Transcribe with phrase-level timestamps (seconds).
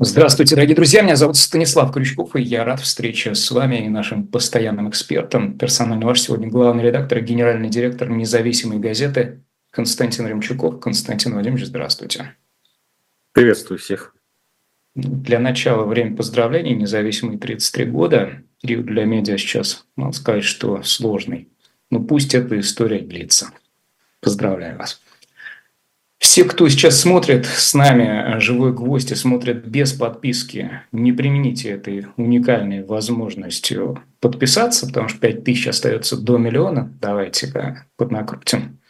[0.00, 1.02] Здравствуйте, дорогие друзья.
[1.02, 5.58] Меня зовут Станислав Крючков, и я рад встрече с вами и нашим постоянным экспертом.
[5.58, 9.42] Персонально ваш сегодня главный редактор и генеральный директор независимой газеты
[9.72, 10.78] Константин Ремчуков.
[10.78, 12.36] Константин Владимирович, здравствуйте.
[13.32, 14.14] Приветствую всех.
[14.94, 16.76] Для начала время поздравлений.
[16.76, 18.42] Независимые 33 года.
[18.62, 21.48] Период для медиа сейчас, надо сказать, что сложный.
[21.90, 23.50] Но пусть эта история длится.
[24.20, 25.00] Поздравляю вас.
[26.18, 31.70] Все, кто сейчас смотрит с нами э, «Живой гвоздь» и смотрит без подписки, не примените
[31.70, 36.92] этой уникальной возможностью подписаться, потому что 5 тысяч остается до миллиона.
[37.00, 38.80] Давайте-ка поднакрутим.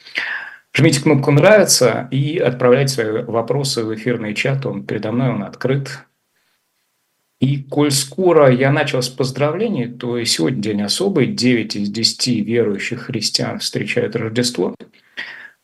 [0.74, 4.64] Жмите кнопку «Нравится» и отправляйте свои вопросы в эфирный чат.
[4.64, 6.06] Он передо мной, он открыт.
[7.40, 11.26] И коль скоро я начал с поздравлений, то и сегодня день особый.
[11.26, 14.74] 9 из 10 верующих христиан встречают Рождество–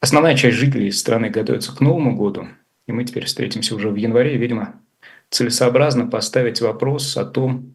[0.04, 2.48] Основная часть жителей страны готовится к Новому году,
[2.86, 4.36] и мы теперь встретимся уже в январе.
[4.36, 4.74] Видимо,
[5.30, 7.74] целесообразно поставить вопрос о том,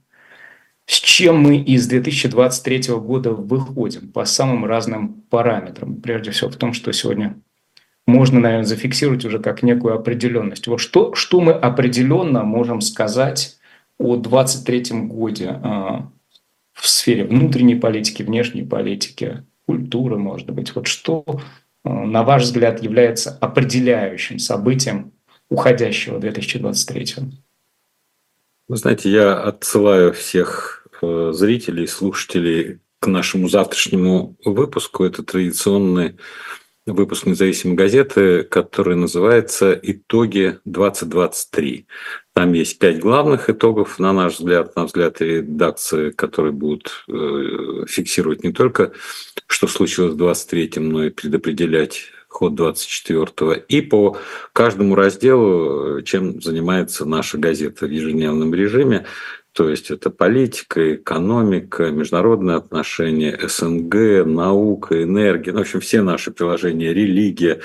[0.86, 5.96] с чем мы из 2023 года выходим по самым разным параметрам.
[5.96, 7.36] Прежде всего в том, что сегодня
[8.06, 10.68] можно, наверное, зафиксировать уже как некую определенность.
[10.68, 13.58] Вот что, что мы определенно можем сказать
[13.98, 15.68] о 2023 годе э,
[16.74, 20.76] в сфере внутренней политики, внешней политики, культуры, может быть.
[20.76, 21.26] Вот что
[21.84, 25.14] на ваш взгляд, является определяющим событием
[25.50, 27.16] уходящего 2023?
[28.68, 35.06] Вы знаете, я отсылаю всех э, зрителей, слушателей к нашему завтрашнему выпуску.
[35.06, 36.18] Это традиционный
[36.86, 41.88] выпуск независимой газеты, который называется «Итоги 2023».
[42.40, 48.46] Там есть пять главных итогов, на наш взгляд, на взгляд редакции, которые будут э, фиксировать
[48.46, 48.94] не только,
[49.46, 53.56] что случилось в 23-м, но и предопределять ход 24-го.
[53.68, 54.16] И по
[54.54, 59.06] каждому разделу, чем занимается наша газета в ежедневном режиме.
[59.52, 66.32] То есть это политика, экономика, международные отношения, СНГ, наука, энергия, ну, в общем, все наши
[66.32, 67.60] приложения, религия,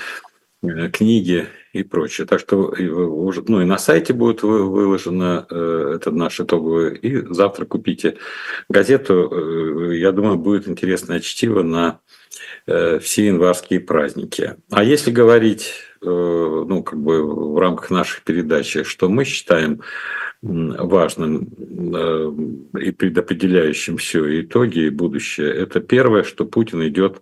[0.63, 2.25] э, книги и прочее.
[2.25, 8.17] Так что ну, и на сайте будет выложено э, это наш итоговый, и завтра купите
[8.69, 9.29] газету.
[9.29, 11.99] Э, я думаю, будет интересное чтиво на
[12.65, 14.55] э, все январские праздники.
[14.71, 19.81] А если говорить, э, ну, как бы в рамках наших передач, что мы считаем
[20.41, 21.45] важным
[22.79, 27.21] и предопределяющим все итоги и будущее, это первое, что Путин идет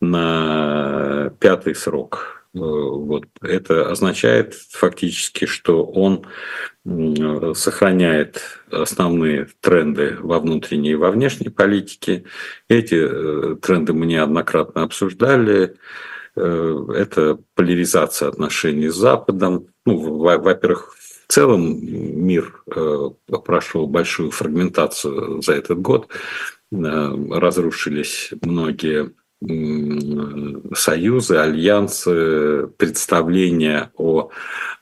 [0.00, 3.24] на пятый срок вот.
[3.42, 6.26] Это означает фактически, что он
[7.54, 8.40] сохраняет
[8.70, 12.24] основные тренды во внутренней и во внешней политике.
[12.68, 15.76] Эти э, тренды мы неоднократно обсуждали.
[16.36, 19.66] Э, это поляризация отношений с Западом.
[19.84, 22.62] Ну, во-первых, в целом мир
[23.44, 26.08] прошел большую фрагментацию за этот год.
[26.70, 29.10] Разрушились многие
[30.74, 34.30] союзы, альянсы, представления о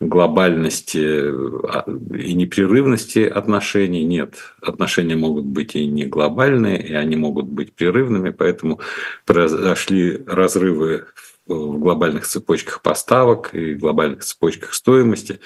[0.01, 1.31] глобальности
[1.69, 1.85] а,
[2.17, 4.05] и непрерывности отношений.
[4.05, 8.81] Нет, отношения могут быть и не глобальные, и они могут быть прерывными, поэтому
[9.27, 11.07] произошли разрывы
[11.47, 15.41] в глобальных цепочках поставок и глобальных цепочках стоимости.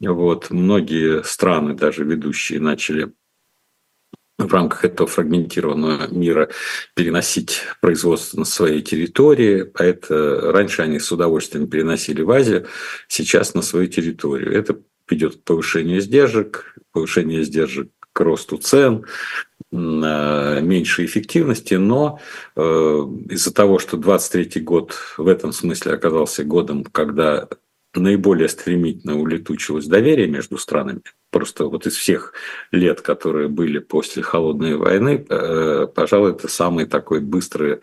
[0.00, 0.50] Вот.
[0.50, 3.12] Многие страны, даже ведущие, начали
[4.46, 6.48] в рамках этого фрагментированного мира
[6.94, 9.70] переносить производство на своей территории.
[9.74, 12.66] А это раньше они с удовольствием переносили в Азию,
[13.08, 14.52] сейчас на свою территорию.
[14.52, 19.04] Это ведет к повышению издержек, повышение издержек к росту цен,
[19.70, 22.20] меньшей эффективности, но
[22.56, 22.60] э,
[23.30, 27.48] из-за того, что 23 год в этом смысле оказался годом, когда
[28.00, 31.02] наиболее стремительно улетучилось доверие между странами.
[31.30, 32.34] Просто вот из всех
[32.72, 37.80] лет, которые были после холодной войны, э, пожалуй, это самый такой быстрый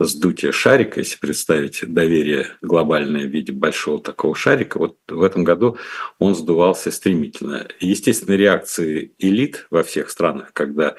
[0.00, 4.78] сдутие шарика, если представить доверие глобальное в виде большого такого шарика.
[4.78, 5.76] Вот в этом году
[6.18, 7.68] он сдувался стремительно.
[7.78, 10.96] Естественные реакции элит во всех странах, когда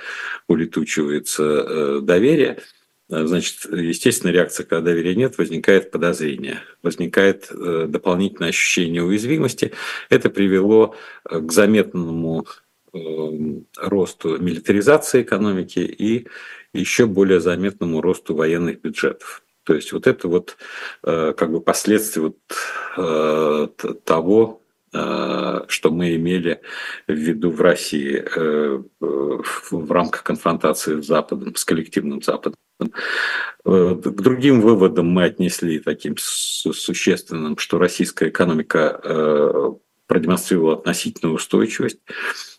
[0.48, 2.60] улетучивается э, доверие–
[3.10, 9.74] значит, естественная реакция, когда доверия нет, возникает подозрение, возникает э, дополнительное ощущение уязвимости.
[10.10, 10.96] Это привело
[11.30, 12.46] э, к заметному
[13.78, 16.26] росту милитаризации экономики и
[16.74, 19.44] еще более заметному росту военных бюджетов.
[19.62, 20.58] То есть вот это вот
[21.04, 22.34] как бы последствия
[22.96, 24.60] вот того,
[24.92, 26.62] Э, что мы имели
[27.08, 32.56] в виду в России э, в рамках конфронтации с Западом, с коллективным Западом.
[32.80, 39.78] Э, к другим выводам мы отнесли таким существенным, что российская экономика
[40.08, 42.00] продемонстрировала относительную устойчивость.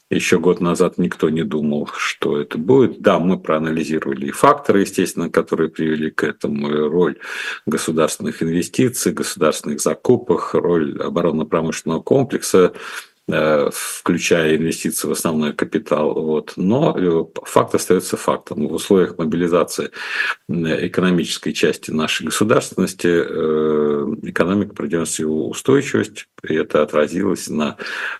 [0.08, 3.00] Еще год назад никто не думал, что это будет.
[3.00, 7.18] Да, мы проанализировали и факторы, естественно, которые привели к этому, и роль
[7.66, 12.78] государственных инвестиций, государственных закупок, роль оборонно-промышленного комплекса, Э,
[13.72, 16.14] включая инвестиции в основной капитал.
[16.14, 16.54] Вот.
[16.56, 18.66] Но э, факт остается фактом.
[18.68, 19.90] В условиях мобилизации
[20.48, 27.76] экономической части нашей государственности э, экономика продемонстрировала устойчивость, и это отразилось на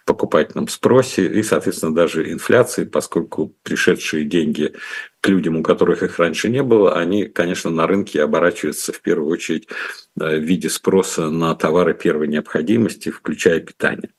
[0.06, 4.74] покупательном спросе и, соответственно, даже инфляции, поскольку пришедшие деньги
[5.20, 9.30] к людям, у которых их раньше не было, они, конечно, на рынке оборачиваются в первую
[9.30, 9.68] очередь
[10.16, 14.10] в виде спроса на товары первой необходимости, включая питание.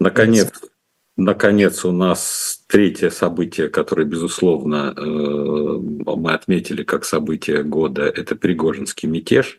[0.00, 0.52] Наконец,
[1.16, 9.08] наконец у нас третье событие, которое, безусловно, э, мы отметили как событие года, это Пригожинский
[9.08, 9.58] мятеж.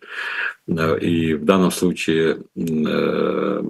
[0.67, 3.63] И в данном случае э,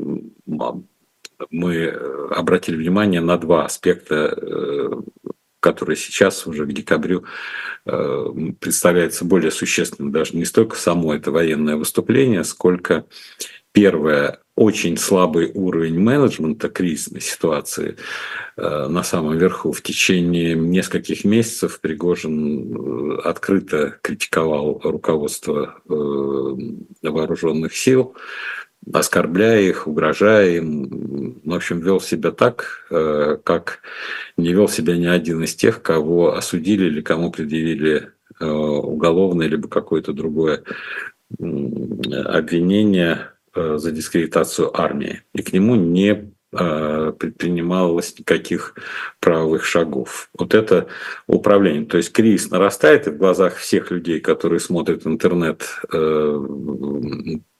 [1.49, 1.87] мы
[2.29, 4.91] обратили внимание на два аспекта, э,
[5.59, 7.25] которые сейчас уже к декабрю
[7.83, 10.11] представляются более существенным.
[10.11, 13.05] Даже не столько само это военное выступление, сколько
[13.71, 17.95] первое очень слабый уровень менеджмента кризисной ситуации
[18.57, 19.71] э, на самом верху.
[19.71, 25.93] В течение нескольких месяцев Пригожин э, открыто критиковал руководство э,
[27.03, 28.17] вооруженных сил,
[28.91, 31.39] оскорбляя их, угрожая им.
[31.45, 33.79] В общем, вел себя так, как
[34.35, 38.09] не вел себя ни один из тех, кого осудили или кому предъявили
[38.41, 40.63] уголовное либо какое-то другое
[41.39, 43.29] обвинение
[43.77, 48.75] за дискредитацию армии, и к нему не э, предпринималось никаких
[49.19, 50.29] правовых шагов.
[50.37, 50.87] Вот это
[51.27, 51.85] управление.
[51.85, 56.45] То есть кризис нарастает, и в глазах всех людей, которые смотрят интернет, э,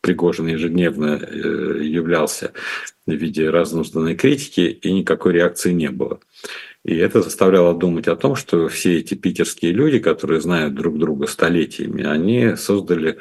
[0.02, 2.54] Пригожин ежедневно являлся
[3.06, 6.22] в виде разнузданной критики, и никакой реакции не было.
[6.86, 11.28] И это заставляло думать о том, что все эти питерские люди, которые знают друг друга
[11.28, 13.18] столетиями, они создали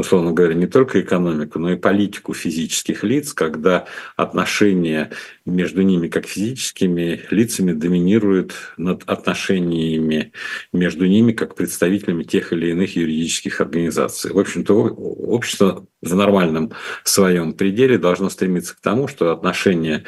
[0.00, 3.86] условно говоря, не только экономику, но и политику физических лиц, когда
[4.16, 5.10] отношения
[5.46, 10.32] между ними как физическими лицами доминируют над отношениями
[10.72, 14.32] между ними как представителями тех или иных юридических организаций.
[14.32, 16.72] В общем-то, общество в нормальном
[17.04, 20.04] своем пределе должно стремиться к тому, что отношения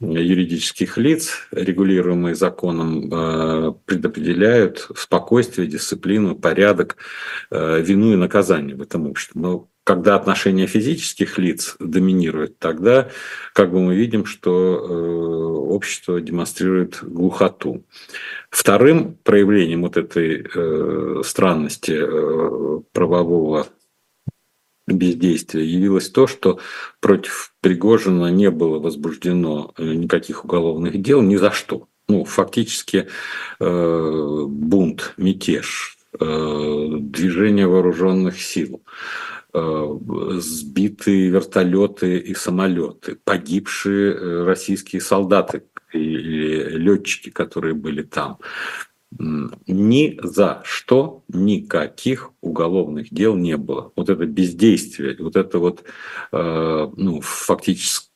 [0.00, 6.96] юридических лиц, регулируемые законом, э, предопределяют спокойствие, дисциплину, порядок,
[7.50, 9.40] э, вину и наказание в этом обществе.
[9.40, 13.10] Но когда отношения физических лиц доминируют, тогда
[13.52, 17.84] как бы мы видим, что э, общество демонстрирует глухоту.
[18.50, 20.46] Вторым проявлением вот этой
[21.24, 22.00] странности
[22.92, 23.66] правового
[24.92, 26.58] бездействия явилось то, что
[27.00, 31.88] против Пригожина не было возбуждено э, никаких уголовных дел ни за что.
[32.08, 33.08] Ну, фактически
[33.60, 38.82] э, бунт, мятеж, э, движение вооруженных сил,
[39.52, 39.98] э,
[40.38, 48.38] сбитые вертолеты и самолеты, погибшие э, российские солдаты или летчики, которые были там,
[49.18, 53.92] ни за что никаких уголовных дел не было.
[53.96, 55.84] Вот это бездействие, вот это вот
[56.32, 58.10] э, ну, фактически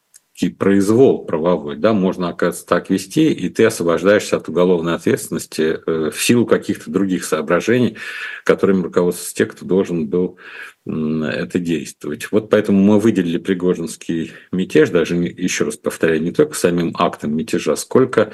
[0.58, 6.22] произвол правовой, да, можно, оказывается, так вести, и ты освобождаешься от уголовной ответственности э, в
[6.22, 7.96] силу каких-то других соображений,
[8.44, 10.39] которыми руководствуется те, кто должен был
[10.86, 12.31] это действовать.
[12.31, 17.74] Вот поэтому мы выделили Пригожинский мятеж, даже еще раз повторяю, не только самим актом мятежа,
[17.77, 18.32] сколько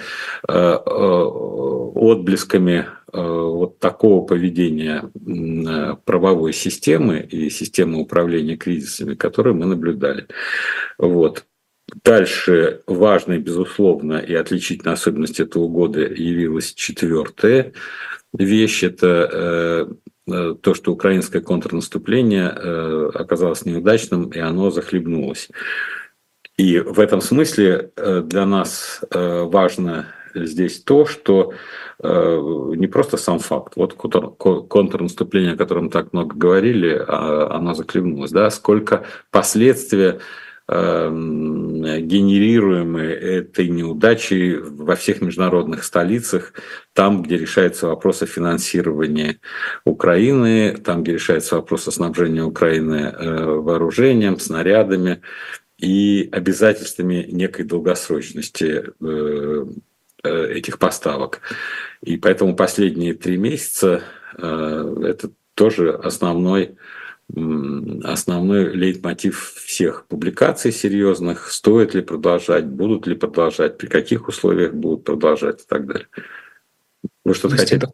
[0.48, 0.78] э, э,
[1.94, 5.10] отблесками э, вот такого поведения
[6.04, 10.26] правовой системы и системы управления кризисами, которые мы наблюдали.
[10.98, 11.44] Вот.
[12.04, 17.72] Дальше важной, безусловно, и отличительной особенностью этого года явилась четвертая
[18.32, 18.84] вещь.
[18.84, 19.88] Это
[20.30, 25.48] Э, то, что украинское контрнаступление э, оказалось неудачным, и оно захлебнулось.
[26.56, 31.52] И в этом смысле э, для нас важно здесь то, что
[32.02, 38.48] не просто сам факт, вот контрнаступление, о котором так много говорили, а оно захлебнулось, да,
[38.50, 40.20] сколько последствия
[40.72, 46.52] Эм, генерируемые этой неудачей во всех международных столицах,
[46.92, 49.40] там, где решается вопрос о финансировании
[49.84, 55.22] Украины, там, где решается вопрос о снабжении Украины э, вооружением, снарядами
[55.76, 59.64] и обязательствами некой долгосрочности э, э,
[60.22, 61.40] этих поставок.
[62.02, 64.02] И поэтому последние три месяца
[64.36, 66.76] это тоже основной
[68.02, 75.04] основной лейтмотив всех публикаций серьезных, стоит ли продолжать, будут ли продолжать, при каких условиях будут
[75.04, 76.08] продолжать и так далее.
[77.24, 77.86] Вы что-то хотите?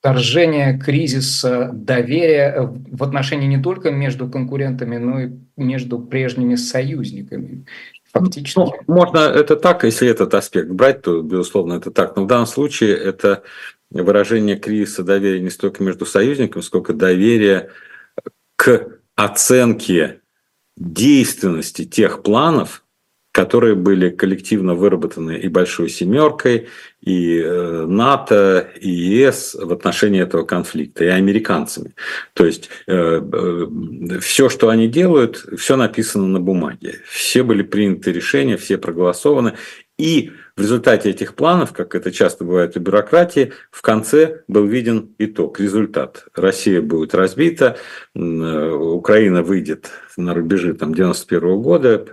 [0.00, 7.66] Вторжение, кризис доверия в отношении не только между конкурентами, но и между прежними союзниками.
[8.12, 8.58] Фактически.
[8.58, 12.16] Ну, можно это так, если этот аспект брать, то, безусловно, это так.
[12.16, 13.42] Но в данном случае это
[13.90, 17.70] выражение кризиса доверия не столько между союзниками, сколько доверия
[18.56, 20.20] к оценке
[20.76, 22.84] действенности тех планов,
[23.32, 26.68] которые были коллективно выработаны и Большой Семеркой,
[27.00, 31.94] и э, НАТО, и ЕС в отношении этого конфликта, и американцами.
[32.34, 37.00] То есть э, э, все, что они делают, все написано на бумаге.
[37.08, 39.54] Все были приняты решения, все проголосованы.
[39.96, 45.14] И в результате этих планов, как это часто бывает у бюрократии, в конце был виден
[45.16, 46.26] итог, результат.
[46.34, 47.78] Россия будет разбита,
[48.14, 52.04] Украина выйдет на рубежи там, 91 года,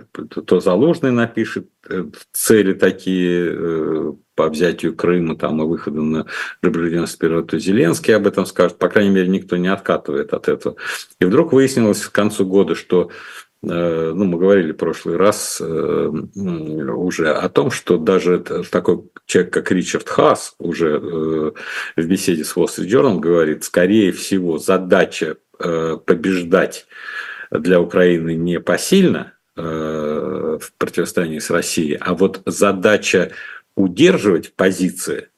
[0.46, 6.24] то Залужный напишет э, цели такие э, по взятию Крыма там, и выходу на
[6.62, 8.78] рубежи 91 то Зеленский об этом скажет.
[8.78, 10.76] По крайней мере, никто не откатывает от этого.
[11.20, 15.64] И вдруг выяснилось к концу года, что Э, ну, мы говорили в прошлый раз э,
[15.64, 18.38] уже о том, что даже
[18.70, 21.52] такой человек, как Ричард Хас, уже э,
[21.96, 26.86] в беседе с Wall Street Journal говорит, скорее всего, задача побеждать
[27.50, 33.32] для Украины не посильно в противостоянии с Россией, а вот задача
[33.74, 35.30] удерживать позиции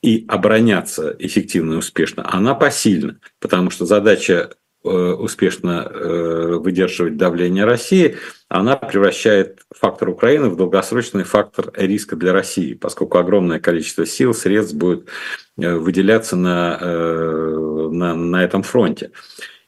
[0.00, 7.64] и обороняться эффективно и успешно, она посильна, потому что задача Э, успешно э, выдерживать давление
[7.64, 8.16] России,
[8.48, 14.74] она превращает фактор Украины в долгосрочный фактор риска для России, поскольку огромное количество сил, средств
[14.74, 15.08] будет
[15.58, 19.10] э, выделяться на, на, на этом фронте.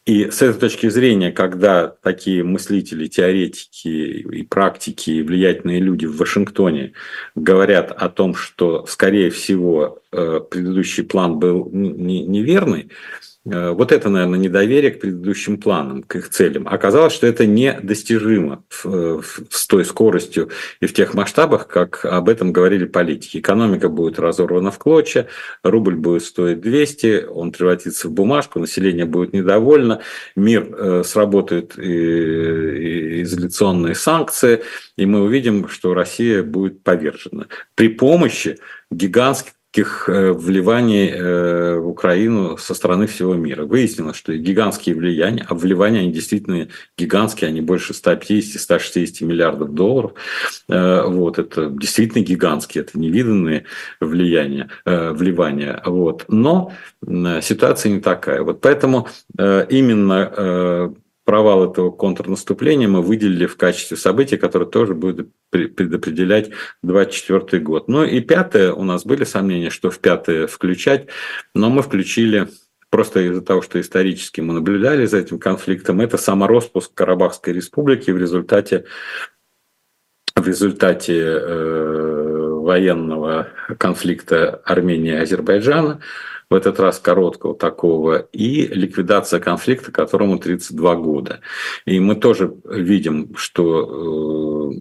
[0.06, 6.16] И с этой точки зрения, когда такие мыслители, теоретики и практики, и влиятельные люди в
[6.16, 6.94] Вашингтоне
[7.34, 14.90] говорят о том, что, скорее всего, предыдущий план был неверный, Э, вот это, наверное, недоверие
[14.90, 16.68] к предыдущим планам, к их целям.
[16.68, 22.52] Оказалось, что это недостижимо в, с той скоростью и в тех масштабах, как об этом
[22.52, 23.38] говорили политики.
[23.38, 25.26] Экономика будет разорвана в клочья,
[25.62, 30.02] рубль будет стоить 200, он превратится в бумажку, население будет недовольно,
[30.36, 34.62] мир э, сработает и изоляционные санкции,
[34.96, 38.58] и мы увидим, что Россия будет повержена при помощи
[38.90, 43.64] гигантских гигантских э, вливаний э, в Украину со стороны всего мира.
[43.64, 50.14] Выяснилось, что гигантские влияния, а вливания они действительно гигантские, они больше 150-160 миллиардов долларов.
[50.68, 53.64] Э, вот, это действительно гигантские, это невиданные
[54.00, 55.80] влияния, вливания.
[55.84, 56.24] Вот.
[56.28, 56.72] Но
[57.40, 58.42] ситуация не такая.
[58.42, 59.08] Вот поэтому
[59.38, 60.92] именно
[61.24, 66.50] провал этого контрнаступления мы выделили в качестве события, которое тоже будет предопределять
[66.82, 67.88] 24 год.
[67.88, 71.08] Ну и пятое, у нас были сомнения, что в пятое включать,
[71.54, 72.48] но мы включили
[72.90, 78.18] просто из-за того, что исторически мы наблюдали за этим конфликтом, это самороспуск Карабахской республики в
[78.18, 78.84] результате
[80.36, 83.48] в результате э, военного
[83.78, 86.00] конфликта Армении и Азербайджана
[86.50, 91.40] в этот раз короткого такого, и ликвидация конфликта, которому 32 года.
[91.86, 94.72] И мы тоже видим, что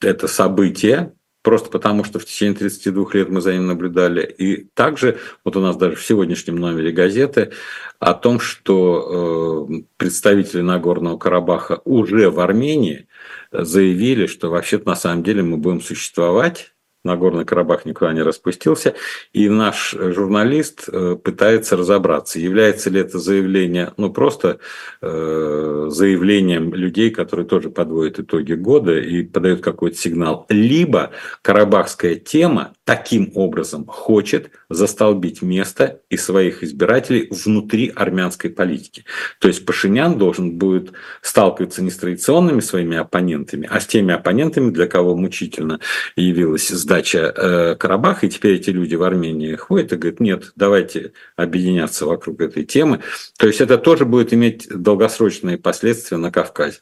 [0.00, 4.24] э, это событие, просто потому что в течение 32 лет мы за ним наблюдали.
[4.24, 7.50] И также, вот у нас даже в сегодняшнем номере газеты,
[7.98, 13.08] о том, что э, представители Нагорного Карабаха уже в Армении
[13.50, 16.75] заявили, что вообще-то на самом деле мы будем существовать
[17.06, 18.94] Нагорный Карабах никуда не распустился,
[19.32, 24.58] и наш журналист э, пытается разобраться, является ли это заявление, ну просто
[25.00, 32.72] э, заявлением людей, которые тоже подводят итоги года и подают какой-то сигнал, либо карабахская тема
[32.84, 39.04] таким образом хочет застолбить место и своих избирателей внутри армянской политики.
[39.40, 44.70] То есть Пашинян должен будет сталкиваться не с традиционными своими оппонентами, а с теми оппонентами,
[44.70, 45.80] для кого мучительно
[46.16, 50.52] явилась сдача сдача э, Карабаха, и теперь эти люди в Армении ходят и говорят, нет,
[50.56, 53.00] давайте объединяться вокруг этой темы.
[53.38, 56.78] То есть это тоже будет иметь долгосрочные последствия на Кавказе.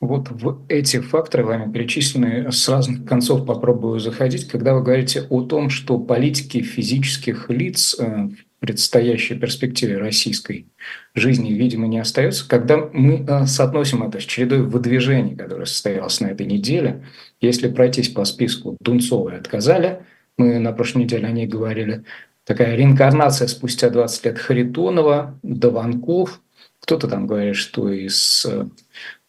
[0.00, 5.42] Вот в эти факторы, вами перечисленные, с разных концов попробую заходить, когда вы говорите о
[5.42, 10.66] том, что политики физических лиц э, в предстоящей перспективе российской
[11.14, 16.28] жизни, видимо, не остается, когда мы э, соотносим это с чередой выдвижений, которая состоялась на
[16.28, 17.04] этой неделе,
[17.40, 20.02] если пройтись по списку Дунцовой отказали,
[20.36, 22.04] мы на прошлой неделе о ней говорили,
[22.44, 26.40] такая реинкарнация спустя 20 лет Харитонова, Даванков–
[26.80, 28.66] кто-то там говорит, что из э,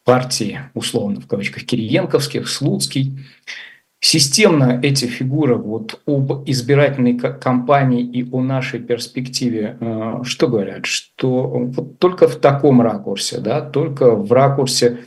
[0.04, 3.20] партии, условно, в кавычках, Кириенковских, Слуцкий.
[4.04, 10.86] Системно эти фигуры вот об избирательной кампании и о нашей перспективе э, что говорят?
[10.86, 15.06] Что вот только в таком ракурсе, да, только в ракурсе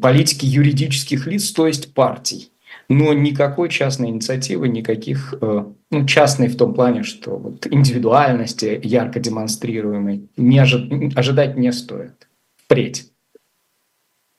[0.00, 2.52] политики юридических лиц, то есть партий
[2.88, 9.18] но никакой частной инициативы, никаких, э, ну, частной в том плане, что вот индивидуальности ярко
[9.18, 12.28] демонстрируемой не ожи- ожидать не стоит.
[12.56, 13.10] Впредь.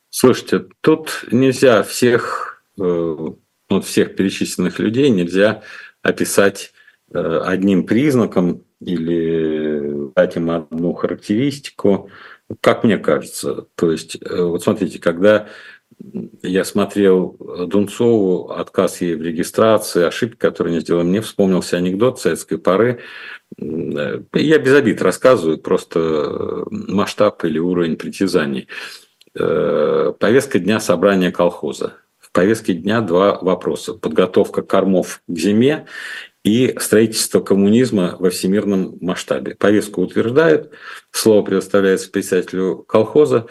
[0.09, 2.63] Слушайте, тут нельзя всех,
[3.73, 5.61] э, ну, всех перечисленных людей нельзя
[6.01, 6.73] описать
[7.13, 12.09] э, одним признаком или дать им одну характеристику,
[12.61, 13.67] как мне кажется.
[13.75, 15.47] То есть, вот смотрите, когда
[16.41, 17.37] я смотрел
[17.67, 21.05] Дунцову, отказ ей в регистрации, ошибки, которые не сделали.
[21.05, 22.99] Мне вспомнился анекдот советской поры.
[23.57, 28.67] Я без обид рассказываю, просто масштаб или уровень притязаний.
[29.35, 31.93] Э, повестка дня собрания колхоза.
[32.33, 33.93] Повестке дня два вопроса.
[33.93, 35.85] Подготовка кормов к зиме
[36.43, 39.55] и строительство коммунизма во всемирном масштабе.
[39.55, 40.71] Повестку утверждают,
[41.11, 43.47] слово предоставляется председателю колхоза,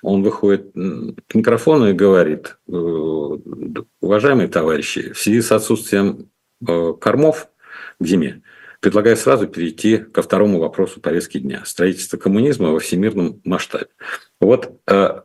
[0.00, 2.72] он выходит к микрофону и говорит, «Э,
[4.00, 6.30] уважаемые товарищи, в связи с отсутствием
[6.66, 7.48] э, кормов
[7.98, 8.42] в зиме,
[8.80, 11.62] предлагаю сразу перейти ко второму вопросу повестки дня.
[11.64, 13.88] Строительство коммунизма во всемирном масштабе.
[14.40, 15.20] Вот э,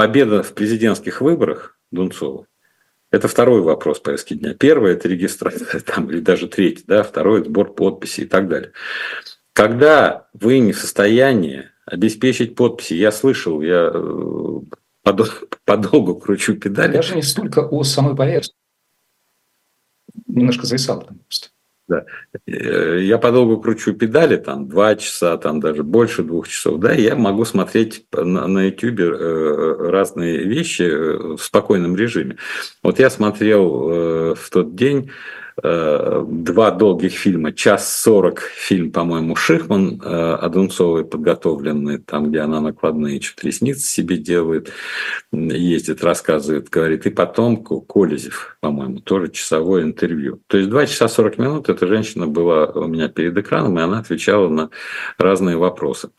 [0.00, 2.46] победа в президентских выборах Дунцова
[3.10, 4.54] это второй вопрос повестки дня.
[4.54, 8.72] Первый– это регистрация, там, или даже третий, да, второй– сбор подписей и так далее.
[9.52, 12.94] Когда вы не в состоянии обеспечить подписи.
[12.94, 15.12] Я слышал, я э,
[15.66, 16.94] подолгу кручу педали.
[16.94, 18.54] Даже не столько о самой повестке.
[20.26, 21.48] Немножко зависал там просто.
[21.90, 22.04] Да.
[22.46, 27.16] Э, я подолгу кручу педали, там, два часа, там даже больше двух часов, да, я
[27.16, 32.36] могу смотреть на, на YouTube э, разные вещи в спокойном режиме.
[32.84, 40.00] Вот я смотрел в тот день Э, два долгих фильма, час сорок фильм, по-моему, Шихман,
[40.02, 44.72] э, Одунцовой подготовленный, там, где она накладные что-то ресницы себе делает,
[45.32, 50.40] ездит, рассказывает, говорит, и потом Колезев, по-моему, тоже часовое интервью.
[50.46, 53.98] То есть два часа сорок минут эта женщина была у меня перед экраном, и она
[53.98, 54.70] отвечала на
[55.18, 56.10] разные вопросы.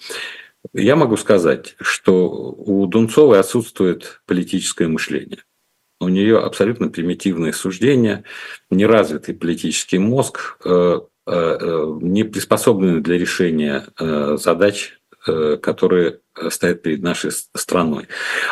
[0.73, 5.39] Я могу сказать, что у Дунцовой отсутствует политическое мышление
[6.01, 8.23] у нее абсолютно примитивные суждения,
[8.69, 13.85] неразвитый политический мозг, э, э, э, не приспособленный для решения
[14.37, 16.17] задач, которые
[16.49, 18.07] стоят перед нашей страной.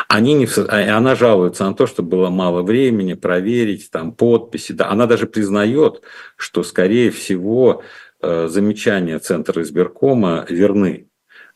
[0.06, 4.70] Они не, а, она жалуется на то, что было мало времени проверить там подписи.
[4.70, 6.02] Да, она даже признает,
[6.36, 7.82] что, скорее всего,
[8.22, 11.09] замечания Центра избиркома верны.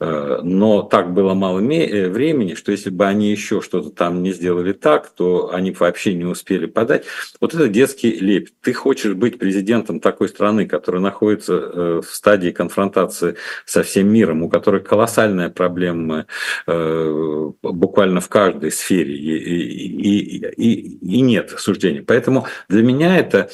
[0.05, 4.33] Э, но так было мало э, времени, что если бы они еще что-то там не
[4.33, 7.05] сделали так, то они вообще не успели подать.
[7.41, 8.53] Вот это детский лепет.
[8.61, 14.43] Ты хочешь быть президентом такой страны, которая находится э, в стадии конфронтации со всем миром,
[14.43, 16.27] у которой колоссальная проблема
[16.67, 22.01] буквально в каждой сфере, и, и, и, и нет суждений.
[22.01, 23.51] Поэтому для меня это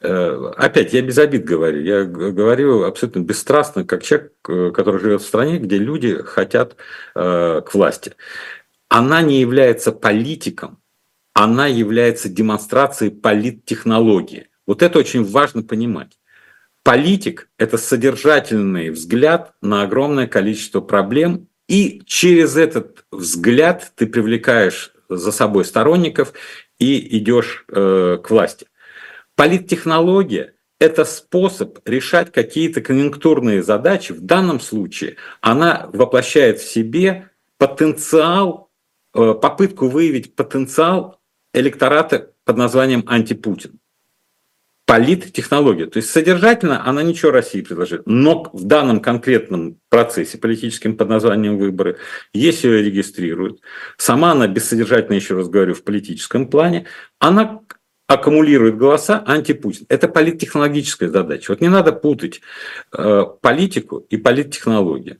[0.00, 5.26] опять, я без обид говорю, я говорю абсолютно бесстрастно, как человек, э, который живет в
[5.26, 6.76] стране, где люди хотят
[7.14, 8.14] э, к власти.
[8.88, 10.78] Она не является политиком,
[11.32, 14.48] она является демонстрацией политтехнологии.
[14.66, 16.18] Вот это очень важно понимать.
[16.84, 25.32] Политик– это содержательный взгляд на огромное количество проблем, и через этот взгляд ты привлекаешь за
[25.32, 26.32] собой сторонников
[26.78, 28.68] и идешь э, к власти.
[29.38, 34.10] Политтехнология– это способ решать какие-то конъюнктурные задачи.
[34.10, 38.68] В данном случае она воплощает в себе потенциал,
[39.14, 41.20] э, попытку выявить потенциал
[41.54, 43.78] электората под названием антипутин.
[44.86, 45.86] Политтехнология.
[45.86, 48.02] То есть содержательно она ничего России предложит.
[48.06, 51.98] Но в данном конкретном процессе политическим под названием выборы,
[52.32, 53.60] если ее регистрируют,
[53.98, 56.86] сама она бессодержательно, еще раз говорю, в политическом плане,
[57.20, 57.60] она
[58.08, 59.86] аккумулирует голоса антипутин.
[59.88, 61.52] Это политтехнологическая задача.
[61.52, 62.40] Вот не надо путать
[62.96, 65.18] э, политику и политтехнологию.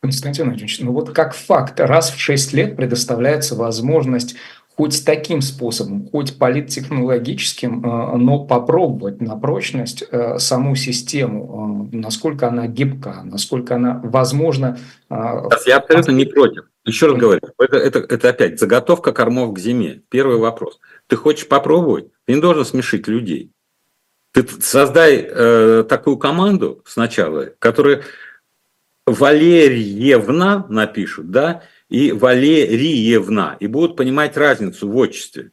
[0.00, 4.36] Константин Владимирович, ну вот как факт, раз в 6 лет предоставляется возможность
[4.76, 12.46] хоть таким способом, хоть политтехнологическим, э, но попробовать на прочность э, саму систему, э, насколько
[12.48, 14.78] она гибка, насколько она возможна.
[15.66, 16.64] Я абсолютно не против.
[16.84, 20.02] Еще раз говорю, это, это, это опять заготовка кормов к зиме.
[20.08, 20.80] Первый вопрос.
[21.12, 22.06] Ты хочешь попробовать?
[22.24, 23.50] Ты не должен смешить людей.
[24.30, 28.02] Ты создай э, такую команду сначала, которая
[29.04, 35.50] Валерьевна напишут, да, и Валериевна, и будут понимать разницу в отчестве.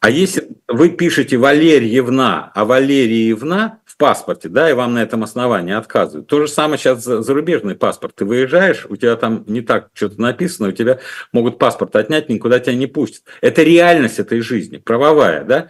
[0.00, 6.26] А если вы пишете Валерьевна, а Валерьевна паспорте, да, и вам на этом основании отказывают.
[6.26, 8.14] То же самое сейчас зарубежный паспорт.
[8.16, 11.00] Ты выезжаешь, у тебя там не так что-то написано, у тебя
[11.32, 13.24] могут паспорт отнять, никуда тебя не пустят.
[13.42, 15.68] Это реальность этой жизни, правовая, да.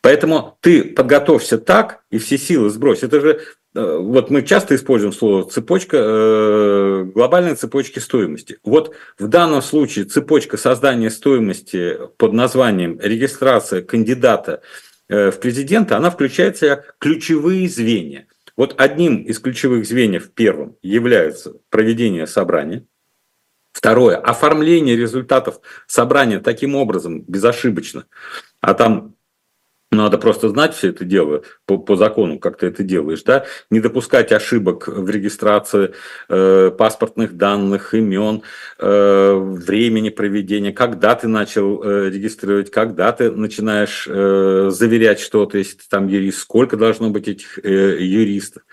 [0.00, 3.02] Поэтому ты подготовься так и все силы сбрось.
[3.02, 3.40] Это же
[3.76, 8.58] Э, вот мы часто используем слово цепочка, э, глобальной цепочки стоимости.
[8.64, 14.62] Вот в данном случае цепочка создания стоимости под названием регистрация кандидата
[15.08, 18.26] в президенты, она включает в себя ключевые звенья.
[18.56, 22.86] Вот одним из ключевых звеньев первым является проведение собрания.
[23.72, 28.06] Второе– оформление результатов собрания таким образом, безошибочно.
[28.62, 29.15] А там
[29.92, 33.80] надо просто знать все это дело по, по закону, как ты это делаешь, да, не
[33.80, 35.94] допускать ошибок в регистрации
[36.28, 38.42] э, паспортных данных, имен,
[38.78, 45.76] э, времени проведения, когда ты начал э, регистрировать, когда ты начинаешь э, заверять что-то, если
[45.76, 48.64] ты там юрист, сколько должно быть этих э, юристов.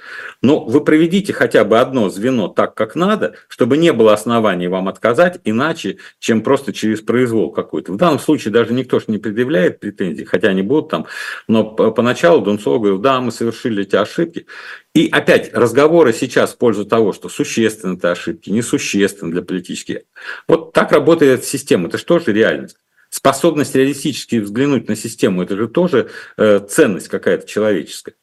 [0.42, 4.90] Но вы проведите хотя бы одно звено так, как надо, чтобы не было оснований вам
[4.90, 7.94] отказать, иначе, чем просто через произвол какой-то.
[7.94, 11.08] В данном случае даже никто же не предъявляет претензий, хотя они будут там
[11.48, 14.46] но поначалу Дунцова говорил, да, мы совершили эти ошибки.
[14.94, 20.00] И опять разговоры сейчас в пользу того, что существенны это ошибки, несущественны для политических.
[20.48, 21.88] Вот так работает система.
[21.88, 22.78] Это же реальность?
[23.10, 28.16] Способность реалистически взглянуть на систему, это же тоже э, ценность какая-то человеческая.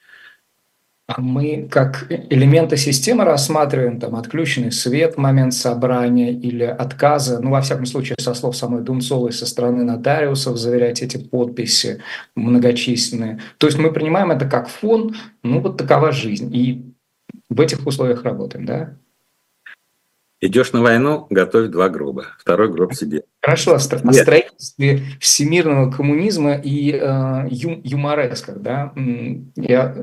[1.18, 7.60] Мы как элементы системы рассматриваем там отключенный свет в момент собрания или отказа, ну, во
[7.60, 12.02] всяком случае, со слов самой Дунцовой, со стороны нотариусов заверять эти подписи
[12.34, 13.40] многочисленные.
[13.58, 16.54] То есть мы принимаем это как фон, ну, вот такова жизнь.
[16.54, 16.92] И
[17.48, 18.96] в этих условиях работаем, да?
[20.42, 22.28] Идешь на войну, готовь два гроба.
[22.38, 23.24] Второй гроб себе.
[23.42, 28.94] Хорошо, о, строительстве всемирного коммунизма и э, ю, юморесках, да?
[29.54, 29.94] Я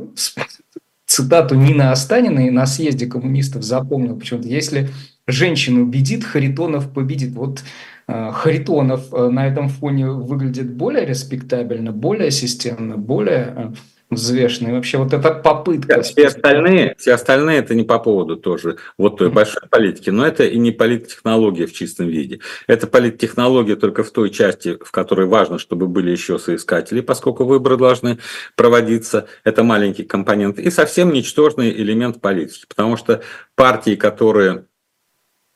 [1.17, 4.47] цитату Нины Останиной на съезде коммунистов запомнил почему-то.
[4.47, 4.89] Если
[5.25, 7.31] женщина убедит, Харитонов победит.
[7.33, 7.63] Вот
[8.07, 13.73] э, Харитонов э, на этом фоне выглядит более респектабельно, более системно, более э,
[14.09, 14.73] взвешенный.
[14.73, 16.01] Вообще вот эта попытка...
[16.01, 20.45] Все остальные, все остальные это не по поводу тоже вот той большой политики, но это
[20.45, 22.39] и не политтехнология в чистом виде.
[22.67, 27.77] Это политтехнология только в той части, в которой важно, чтобы были еще соискатели, поскольку выборы
[27.77, 28.19] должны
[28.55, 29.27] проводиться.
[29.43, 30.59] Это маленький компонент.
[30.59, 33.21] И совсем ничтожный элемент политики, потому что
[33.55, 34.65] партии, которые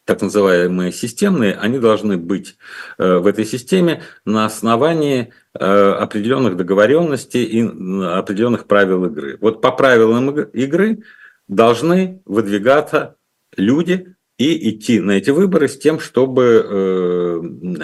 [0.05, 2.57] так называемые системные, они должны быть
[2.97, 9.37] э, в этой системе на основании э, определенных договоренностей и определенных правил игры.
[9.41, 11.03] Вот по правилам игры
[11.47, 13.15] должны выдвигаться
[13.55, 17.39] люди и идти на эти выборы с тем, чтобы э,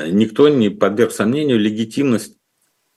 [0.10, 2.37] никто не подверг сомнению легитимность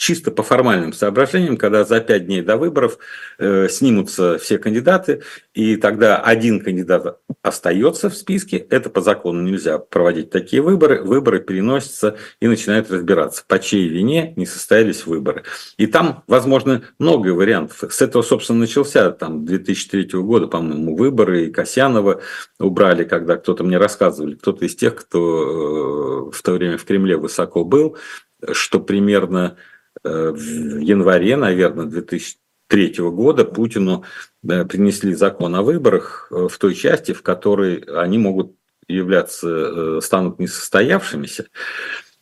[0.01, 2.99] чисто по формальным соображениям, когда за пять дней до выборов
[3.39, 5.21] э, снимутся все кандидаты,
[5.53, 11.41] и тогда один кандидат остается в списке, это по закону нельзя проводить такие выборы, выборы
[11.41, 15.45] переносятся и начинают разбираться, по чьей вине не состоялись выборы.
[15.77, 17.93] И там, возможно, много вариантов.
[17.93, 22.23] С этого, собственно, начался там 2003 года, по-моему, выборы, и Касьянова
[22.59, 27.19] убрали, когда кто-то мне рассказывали, кто-то из тех, кто э, в то время в Кремле
[27.19, 27.99] высоко был,
[28.53, 29.59] что примерно
[30.05, 34.05] в январе, наверное, 2003 года Путину
[34.43, 38.55] принесли закон о выборах э, в той части, в которой они могут
[38.89, 41.47] являться, э, станут несостоявшимися.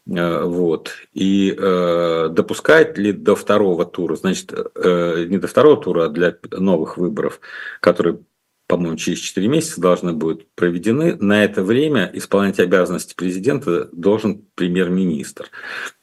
[0.07, 0.93] Вот.
[1.13, 6.35] И э, допускать ли до второго тура, значит, э, не до второго тура, а для
[6.51, 7.41] новых выборов,
[7.81, 8.21] которые,
[8.67, 15.51] по-моему, через 4 месяца должны будут проведены, на это время исполнять обязанности президента должен премьер-министр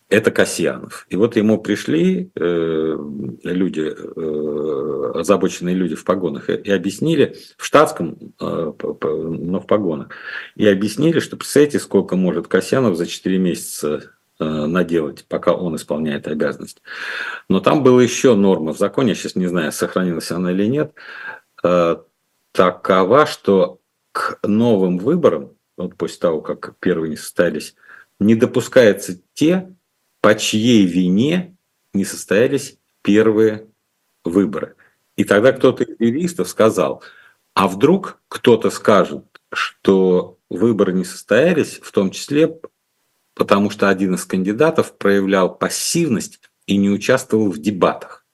[0.09, 1.07] это Касьянов.
[1.09, 2.97] И вот ему пришли э,
[3.43, 10.09] люди, э, озабоченные люди в погонах, и, и объяснили, в штатском, э, но в погонах,
[10.55, 16.27] и объяснили, что представляете, сколько может Касьянов за 4 месяца э, наделать, пока он исполняет
[16.27, 16.83] обязанность.
[17.49, 20.93] Но там была еще норма в законе, я сейчас не знаю, сохранилась она или нет,
[21.63, 21.97] э,
[22.51, 23.79] такова, что
[24.11, 27.75] к новым выборам, вот после того, как первые не состоялись,
[28.19, 29.75] не допускаются те,
[30.25, 31.55] по чьей вине
[31.93, 33.67] не состоялись первые
[34.23, 34.75] выборы.
[35.17, 37.03] И тогда кто-то из юристов сказал,
[37.53, 42.59] а вдруг кто-то скажет, что выборы не состоялись, в том числе
[43.35, 48.25] потому что один из кандидатов проявлял пассивность и не участвовал в дебатах.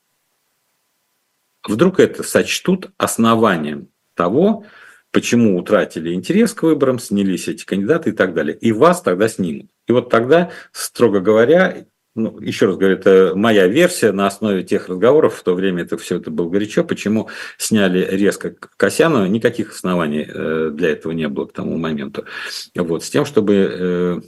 [1.68, 4.66] Вдруг это сочтут основанием того,
[5.12, 8.56] почему утратили интерес к выборам, снялись эти кандидаты и так далее.
[8.56, 9.68] И вас тогда снимут.
[9.88, 14.90] И вот тогда, строго говоря, ну, еще раз говорю, это моя версия на основе тех
[14.90, 20.28] разговоров, в то время это все это было горячо, почему сняли резко Касьянова, никаких оснований
[20.28, 22.26] э, для этого не было к тому моменту.
[22.76, 24.22] Вот, с тем, чтобы э,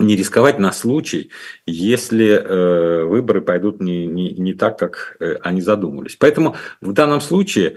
[0.00, 1.30] не рисковать на случай,
[1.64, 6.16] если э, выборы пойдут не, не, не так, как они задумывались.
[6.16, 7.76] Поэтому в данном случае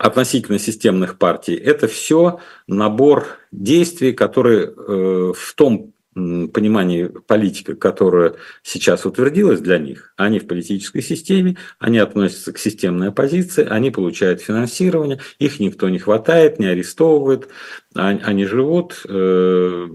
[0.00, 9.60] относительно системных партий это все набор действий, которые в том понимании политика, которая сейчас утвердилась
[9.60, 15.60] для них, они в политической системе, они относятся к системной оппозиции, они получают финансирование, их
[15.60, 17.48] никто не хватает, не арестовывает,
[17.94, 19.88] они живут э,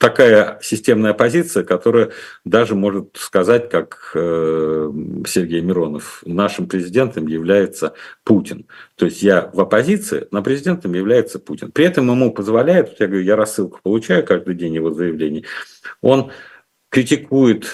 [0.00, 2.10] такая системная позиция, которая
[2.44, 4.90] даже может сказать, как э,
[5.26, 7.92] Сергей Миронов, нашим президентом является
[8.24, 8.66] Путин.
[8.96, 11.70] То есть я в оппозиции, но президентом является Путин.
[11.70, 15.44] При этом ему позволяет, я говорю, я рассылку получаю каждый день его заявлений,
[16.00, 16.32] он
[16.88, 17.66] критикует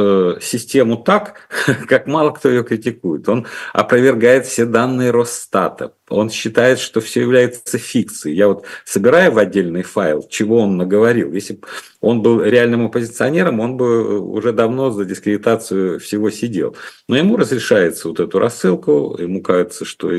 [0.00, 1.48] Э, систему так,
[1.88, 3.28] как мало кто ее критикует.
[3.28, 5.94] Он опровергает все данные Росстата.
[6.08, 8.36] Он считает, что все является фикцией.
[8.36, 11.32] Я вот собираю в отдельный файл, чего он наговорил.
[11.32, 11.66] Если бы
[12.00, 16.76] он был реальным оппозиционером, он бы уже давно за дискредитацию всего сидел.
[17.08, 20.10] Но ему разрешается вот эту рассылку, ему кажется, что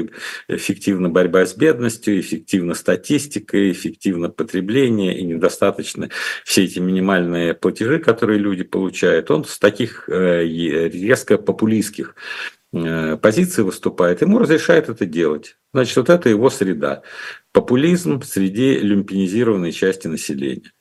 [0.47, 6.09] эффективна борьба с бедностью, эффективна статистика, эффективно потребление и недостаточно
[6.43, 9.31] все эти минимальные платежи, которые люди получают.
[9.31, 12.15] Он с таких э, резко популистских
[12.73, 15.57] э, позиций выступает, ему разрешают это делать.
[15.73, 17.01] Значит, вот это его среда.
[17.51, 20.71] Популизм среди люмпинизированной части населения.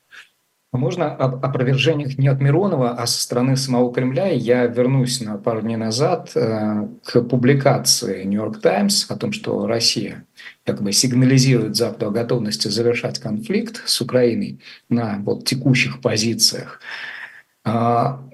[0.70, 4.29] Можно об опровержениях не от Миронова, а со стороны самого Кремля.
[4.29, 10.27] Я вернусь на пару дней назад э, к публикации York Times о том, что Россия
[10.64, 16.81] как бы сигнализирует Западу о готовности завершать конфликт с Украиной на вот текущих позициях.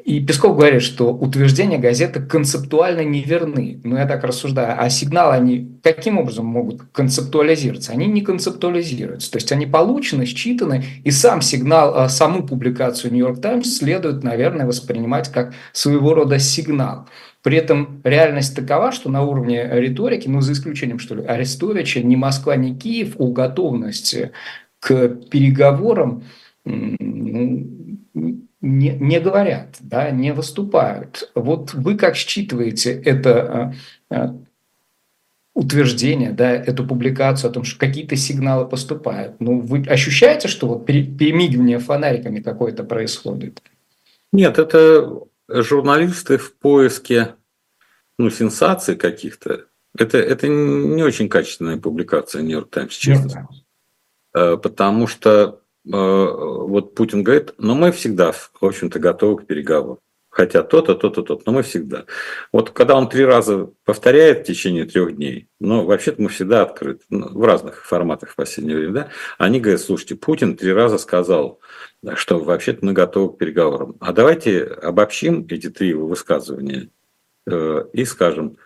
[0.05, 3.81] И Песков говорит, что утверждения газеты концептуально неверны.
[3.85, 4.77] Но я так рассуждаю.
[4.79, 7.93] А сигналы, они каким образом могут концептуализироваться?
[7.93, 9.33] Они не концептуализируются.
[9.33, 14.67] То есть они получены, считаны, и сам сигнал, а, саму публикацию York Times следует, наверное,
[14.67, 17.09] воспринимать как своего рода сигнал.
[17.43, 22.17] При этом реальность такова, что на уровне риторики, ну, за исключением, что ли, Арестовича, ни
[22.17, 24.33] Москва, ни Киев о готовности
[24.81, 26.25] к переговорам
[26.67, 31.31] ну, не, не говорят, да, не выступают.
[31.35, 33.74] Вот вы как считываете это
[34.11, 34.29] э, э,
[35.53, 39.38] утверждение, да, эту публикацию о том, что какие-то сигналы поступают?
[39.38, 43.62] Ну, вы ощущаете, что вот перемигивание фонариками какое-то происходит?
[44.33, 47.35] Нет, это журналисты в поиске
[48.18, 49.66] ну, сенсаций каких-то.
[49.96, 53.48] Это, это не очень качественная публикация New York Times, честно.
[54.35, 54.62] Нет.
[54.62, 59.99] Потому что Э, вот Путин говорит, но мы всегда, в общем-то, готовы к переговорам.
[60.35, 62.07] Хотя то-то, то-то, то-то, но мы всегда.
[62.51, 67.05] Вот когда он три раза повторяет в течение трех дней, ну, вообще-то мы всегда открыты,
[67.09, 71.61] ну, в разных форматах в последнее время, да, они говорят, слушайте, Путин три раза сказал,
[72.16, 73.94] что вообще-то мы готовы к переговорам.
[74.01, 76.88] А давайте обобщим эти три его высказывания
[77.47, 78.57] э, и скажем,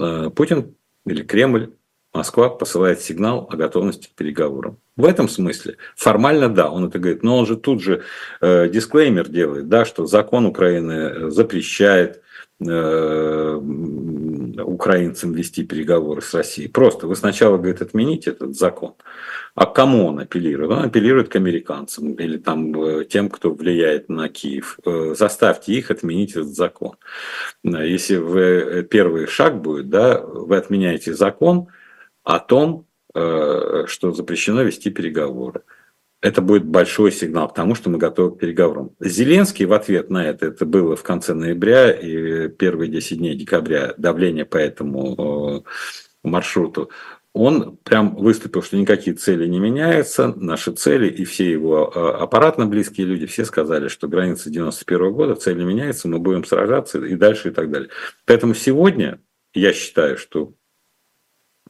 [0.00, 0.74] э, Путин
[1.06, 1.74] или Кремль
[2.12, 4.80] Москва посылает сигнал о готовности к переговорам.
[4.98, 8.02] В этом смысле формально да, он это говорит, но он же тут же
[8.40, 12.20] э, дисклеймер делает, да, что закон Украины э, запрещает
[12.60, 13.60] э,
[14.64, 16.66] украинцам вести переговоры с Россией.
[16.66, 18.94] Просто вы сначала, говорит, отмените этот закон.
[19.54, 20.72] А к кому он апеллирует?
[20.72, 24.80] Он апеллирует к американцам или там, э, тем, кто влияет на Киев.
[24.84, 26.96] Э, заставьте их отменить этот закон.
[27.62, 31.68] Если вы, первый шаг будет, да, вы отменяете закон,
[32.24, 35.62] о том, что запрещено вести переговоры.
[36.20, 38.90] Это будет большой сигнал к тому, что мы готовы к переговорам.
[39.00, 43.94] Зеленский в ответ на это, это было в конце ноября и первые 10 дней декабря,
[43.96, 46.90] давление по этому э, маршруту,
[47.32, 52.66] он прям выступил, что никакие цели не меняются, наши цели и все его э, аппаратно
[52.66, 57.50] близкие люди, все сказали, что граница 91 года, цели меняются, мы будем сражаться и дальше
[57.50, 57.90] и так далее.
[58.24, 59.20] Поэтому сегодня
[59.54, 60.54] я считаю, что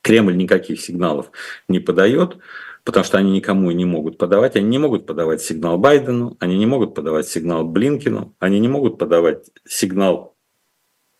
[0.02, 1.30] Кремль никаких сигналов
[1.68, 2.38] не подает,
[2.84, 4.56] потому что они никому не могут подавать.
[4.56, 8.98] Они не могут подавать сигнал Байдену, они не могут подавать сигнал Блинкину, они не могут
[8.98, 10.38] подавать сигнал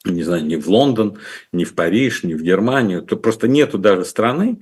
[0.05, 1.19] не знаю, ни в Лондон,
[1.53, 3.03] ни в Париж, ни в Германию.
[3.03, 4.61] То просто нету даже страны,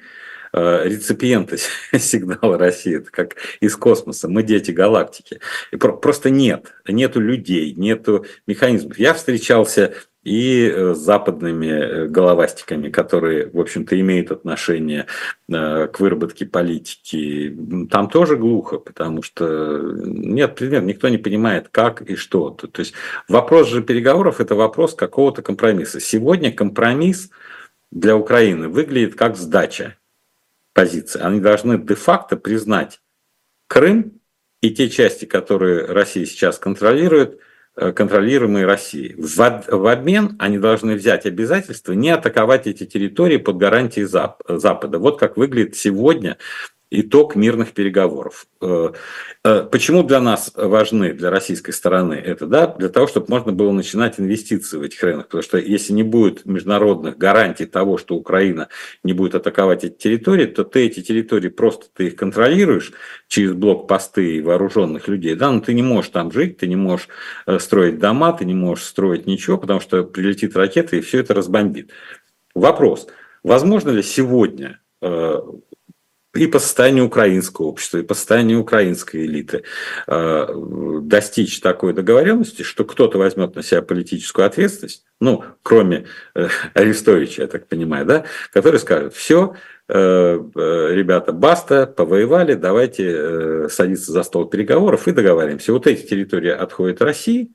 [0.53, 1.57] э, реципиента
[1.99, 5.41] сигнала России, это как из космоса, мы дети галактики.
[5.71, 8.99] И просто нет, нету людей, нету механизмов.
[8.99, 9.95] Я встречался
[10.27, 15.07] и э, западными э, головастиками, которые, в общем-то, имеют отношение
[15.49, 17.57] к выработке политики.
[17.89, 22.51] Там тоже глухо, потому что нет пример, никто не понимает, как и что.
[22.51, 22.95] То есть
[23.29, 26.01] вопрос же переговоров– это вопрос какого-то компромисса.
[26.01, 27.31] Сегодня компромисс
[27.93, 29.97] для Украины выглядит как сдача
[30.75, 31.21] позиции.
[31.21, 33.01] Они должны де-факто признать
[33.69, 34.21] Крым
[34.61, 37.43] и те части, которые Россия сейчас контролирует, Э,
[37.77, 39.15] контролируемой Россией.
[39.19, 44.99] В обмен они должны взять обязательство не атаковать эти территории под гарантией Запада.
[44.99, 46.39] Вот как выглядит сегодня
[46.90, 48.46] итог мирных переговоров.
[48.61, 48.92] Э,
[49.44, 52.46] э, почему для нас важны, для российской стороны это?
[52.46, 52.68] Да?
[52.68, 55.27] Для того, чтобы можно было начинать инвестиции в этих районах.
[55.27, 58.68] Потому что если не будет международных гарантий того, что Украина
[59.03, 62.92] не будет атаковать эти территории, то ты эти территории просто ты их контролируешь
[63.27, 65.35] через блокпосты и вооруженных людей.
[65.35, 65.51] Да?
[65.51, 67.09] Но ты не можешь там жить, ты не можешь
[67.46, 71.35] э, строить дома, ты не можешь строить ничего, потому что прилетит ракета и все это
[71.35, 71.90] разбомбит.
[72.55, 73.09] Вопрос.
[73.42, 74.81] Возможно ли сегодня
[76.37, 79.62] и по состоянию украинского общества, и по состоянию украинской элиты
[80.07, 80.46] э,
[81.03, 87.49] достичь такой договоренности, что кто-то возьмет на себя политическую ответственность, ну, кроме э, Арестовича, я
[87.49, 89.55] так понимаю, да, который скажет, все,
[89.88, 95.72] э, ребята, баста, повоевали, давайте садиться за стол переговоров и договариваемся.
[95.72, 97.53] Вот эти территории отходят России,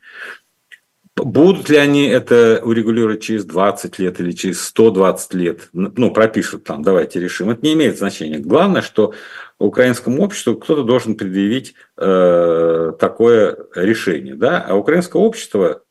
[1.17, 5.69] Будут ли они это урегулировать через 20 лет или через 120 лет?
[5.73, 7.49] Ну, пропишут там, давайте решим.
[7.49, 8.39] Это не имеет значения.
[8.39, 9.13] Главное, что
[9.59, 14.35] украинскому обществу кто-то должен предъявить э, такое решение.
[14.35, 14.61] Да?
[14.61, 15.83] А украинское общество,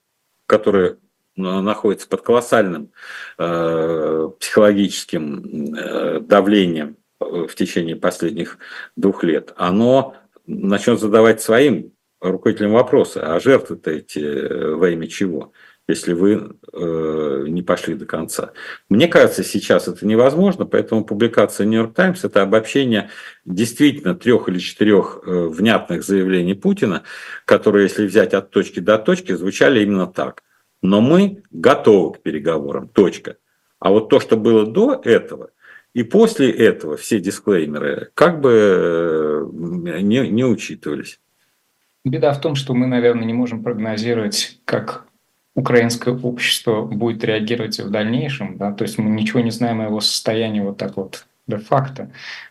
[0.46, 0.96] которое
[1.36, 2.90] находится под колоссальным
[3.38, 8.58] э, психологическим э, давлением в течение последних
[8.96, 15.52] двух лет, оно начнет задавать своим руководителям вопроса, а жертвы-то эти э, во имя чего,
[15.88, 18.52] если вы э, не пошли до конца.
[18.88, 23.10] Мне кажется, сейчас это невозможно, поэтому публикация Нью-Йорк Таймс– это обобщение
[23.44, 27.02] действительно трех или четырех э, внятных заявлений Путина,
[27.44, 30.42] которые, если взять от точки до точки, звучали именно так.
[30.82, 33.36] Но мы готовы к переговорам, точка.
[33.78, 35.50] А вот то, что было до этого–
[35.92, 41.20] и после этого все дисклеймеры как бы э, не, не учитывались.
[42.04, 45.06] Беда в том, что мы, наверное, не можем прогнозировать, как
[45.54, 48.56] украинское общество будет реагировать в дальнейшем.
[48.56, 48.72] Да?
[48.72, 52.10] То есть мы ничего не знаем о его состоянии вот так вот де-факто.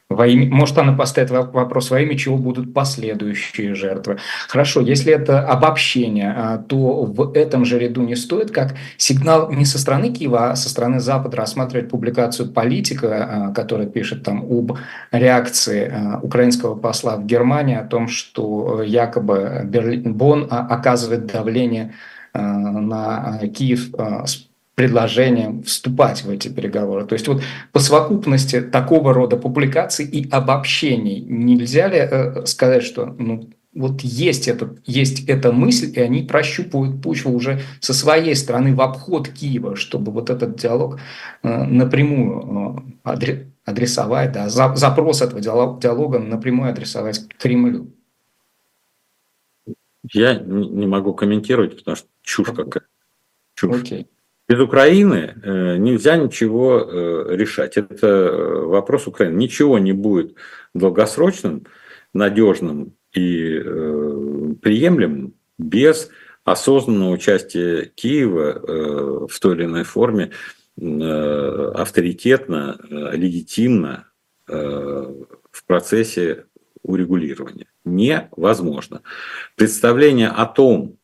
[0.09, 4.17] Во имя, может, она поставит вопрос, во имя чего будут последующие жертвы.
[4.47, 9.65] Хорошо, если это обобщение, а, то в этом же ряду не стоит как сигнал не
[9.65, 14.77] со стороны Киева, а со стороны Запада рассматривать публикацию политика, а, который пишет там об
[15.11, 21.93] реакции а, украинского посла в Германии о том, что якобы Берлин, Бонн оказывает давление
[22.33, 23.89] на Киев
[24.79, 27.05] предложением вступать в эти переговоры.
[27.05, 27.41] То есть вот
[27.73, 34.47] по совокупности такого рода публикаций и обобщений нельзя ли э, сказать, что ну, вот есть,
[34.47, 39.75] этот, есть эта мысль, и они прощупывают почву уже со своей стороны в обход Киева,
[39.75, 40.97] чтобы вот этот диалог
[41.43, 47.91] э, напрямую э, адресовать, да, запрос этого диалога напрямую адресовать к Кремлю.
[50.13, 52.83] Я не могу комментировать, потому что чушь какая.
[53.55, 53.81] Чушь.
[53.81, 54.05] Okay.
[54.49, 57.77] Без Украины э, нельзя ничего э, решать.
[57.77, 59.37] Это э, вопрос Украины.
[59.37, 60.33] Ничего не будет
[60.73, 61.67] долгосрочным,
[62.15, 63.59] надежным и
[64.61, 66.09] приемлемым без
[66.43, 70.31] осознанного участия Киева в той или иной форме
[70.77, 72.79] авторитетно,
[73.13, 74.07] легитимно
[74.47, 76.45] в процессе
[76.83, 77.67] урегулирования.
[77.83, 79.01] Невозможно.
[79.55, 80.98] Представление о том,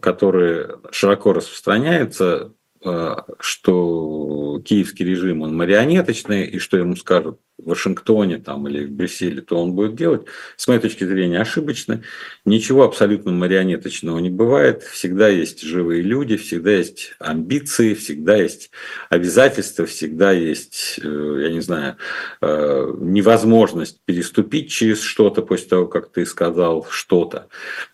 [0.00, 2.52] которые широко распространяются,
[2.84, 8.90] э, что киевский режим, он марионеточный, и что ему скажут в Вашингтоне там, или в
[8.90, 10.22] Брюсселе, то он будет делать,
[10.56, 12.02] с моей точки зрения, ошибочно.
[12.44, 14.82] Ничего абсолютно марионеточного не бывает.
[14.82, 18.70] Всегда есть живые люди, всегда есть амбиции, всегда есть
[19.10, 21.96] обязательства, всегда есть, э, я не знаю,
[22.40, 27.48] э, невозможность переступить через что-то после того, как ты сказал что-то.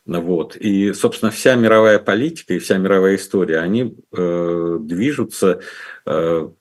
[0.06, 0.56] Вот.
[0.56, 5.60] И, собственно, вся мировая политика и вся мировая история, они э, движутся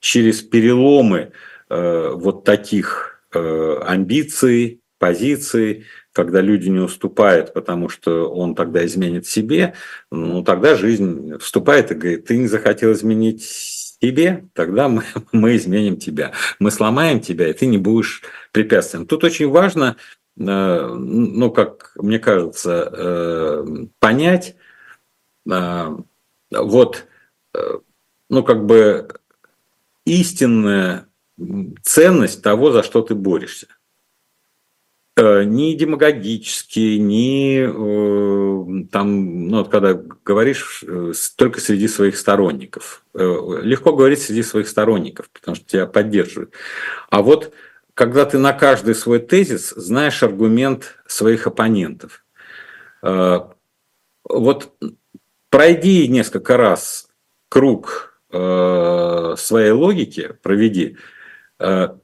[0.01, 1.31] через переломы
[1.69, 9.75] вот таких э, амбиций, позиций, когда люди не уступают, потому что он тогда изменит себе,
[10.11, 15.97] ну тогда жизнь вступает и говорит, ты не захотел изменить себе, тогда мы, мы изменим
[15.97, 16.31] тебя.
[16.59, 19.05] Мы сломаем тебя, и ты не будешь препятствием.
[19.05, 19.97] Тут очень важно,
[20.37, 23.63] э, ну, как мне кажется,
[23.99, 24.55] понять,
[25.45, 27.05] вот
[28.29, 29.07] ну, как бы
[30.05, 31.06] истинная
[31.83, 33.67] ценность того, за что ты борешься.
[35.19, 43.03] Э, ни демагогически, ни э, там, ну, вот когда говоришь э, только среди своих сторонников.
[43.15, 46.53] Легко говорить среди своих сторонников, потому что тебя поддерживают.
[47.09, 47.51] А вот
[47.95, 52.23] когда ты на каждый свой тезис знаешь аргумент своих оппонентов.
[53.01, 54.73] Вот
[55.49, 57.09] пройди несколько раз
[57.49, 60.97] круг своей логики, проведи,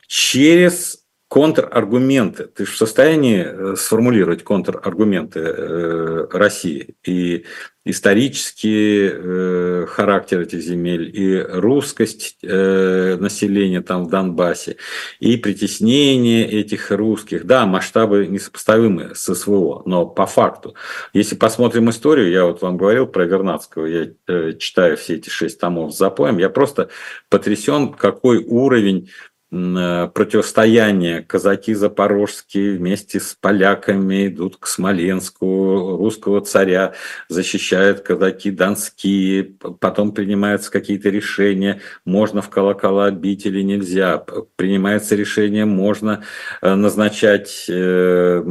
[0.08, 2.44] через контраргументы.
[2.44, 7.46] Ты же в состоянии э, сформулировать контраргументы э, России и
[7.86, 14.78] исторический э, характер этих земель, и русскость населения там в Донбассе,
[15.20, 17.48] и притеснение этих русских.
[17.48, 20.76] Да, масштабы несопоставимы с СВО, но по факту.
[21.14, 25.94] Если посмотрим историю, я вот вам говорил про Вернадского, я читаю все эти шесть томов
[25.94, 26.90] с запоем, я просто
[27.28, 31.22] потрясен, какой уровень Э, противостояние.
[31.22, 36.94] Казаки запорожские вместе с поляками идут к Смоленску, русского царя
[37.30, 39.44] защищают казаки донские,
[39.80, 44.18] потом принимаются какие-то решения, можно в колокола бить или нельзя,
[44.56, 46.24] принимается решение, можно
[46.62, 48.42] э, назначать э,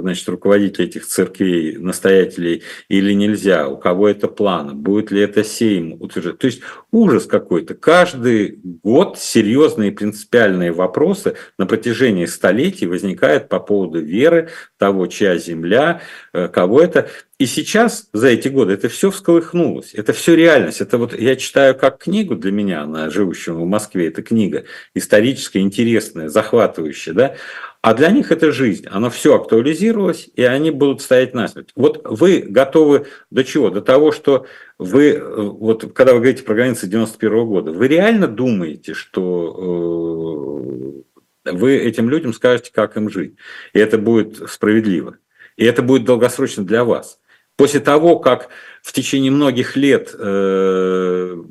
[0.00, 5.96] значит, руководителей этих церквей, настоятелей или нельзя, у кого это планы, будет ли это сейм
[6.00, 6.38] утверждать.
[6.38, 7.74] То есть ужас какой-то.
[7.74, 15.38] Каждый год серьезный серьезные принципиальные вопросы на протяжении столетий возникают по поводу веры, того, чья
[15.38, 16.00] земля,
[16.32, 17.08] э, кого это.
[17.38, 20.80] И сейчас, за эти годы, это все всколыхнулось, это все реальность.
[20.80, 24.64] Это вот я читаю как книгу для меня, на живущего в Москве, это книга
[24.94, 27.36] историческая, интересная, захватывающая, да,
[27.82, 28.86] а для них это жизнь.
[28.90, 31.70] Оно все актуализировалось, и они будут стоять насмерть.
[31.76, 33.70] Вот вы готовы до чего?
[33.70, 34.46] До того, что
[34.78, 41.04] вы, вот когда вы говорите про границы 91 -го года, вы реально думаете, что
[41.44, 43.36] э, вы этим людям скажете, как им жить.
[43.72, 45.18] И это будет справедливо.
[45.56, 47.20] И это будет долгосрочно для вас.
[47.56, 48.48] После того, как
[48.82, 51.42] в течение многих лет э,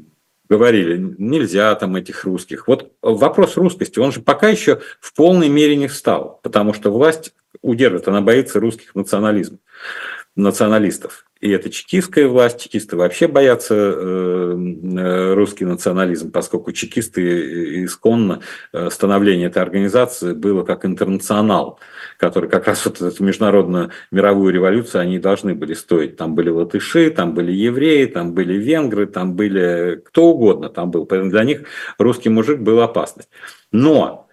[0.48, 2.68] говорили, нельзя там этих русских.
[2.68, 7.34] Вот вопрос русскости, он же пока еще в полной мере не встал, потому что власть
[7.62, 9.60] удерживает, она боится русских национализмов,
[10.36, 11.26] националистов.
[11.42, 18.42] И это чекистская власть, чекисты вообще боятся э, э, русский национализм, поскольку чекисты исконно
[18.74, 21.80] э, становление этой организации было как интернационал,
[22.18, 26.18] который как раз вот эту международную мировую революцию они должны были стоить.
[26.18, 31.06] Там были латыши, там были евреи, там были венгры, там были кто угодно там был.
[31.06, 31.64] Поэтому для них
[31.98, 33.30] русский мужик был опасность.
[33.72, 34.28] Но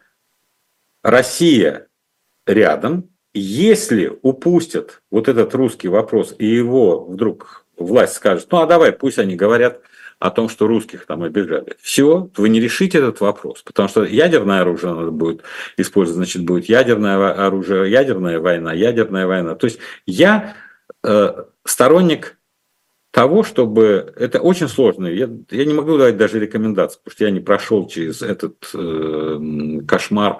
[1.02, 1.88] Россия
[2.46, 8.92] рядом, если упустят вот этот русский вопрос, и его вдруг власть скажет, ну а давай,
[8.92, 9.80] пусть они говорят
[10.18, 11.74] о том, что русских там обижали.
[11.80, 15.42] Все, вы не решите этот вопрос, потому что ядерное оружие надо будет
[15.76, 19.56] использовать, значит, будет ядерное оружие, ядерная война, ядерная война.
[19.56, 20.54] То есть я
[21.02, 22.36] э, сторонник
[23.12, 24.12] того, чтобы...
[24.16, 25.06] Это очень сложно.
[25.06, 29.80] Я, я не могу дать даже рекомендации, потому что я не прошел через этот э,
[29.86, 30.38] кошмар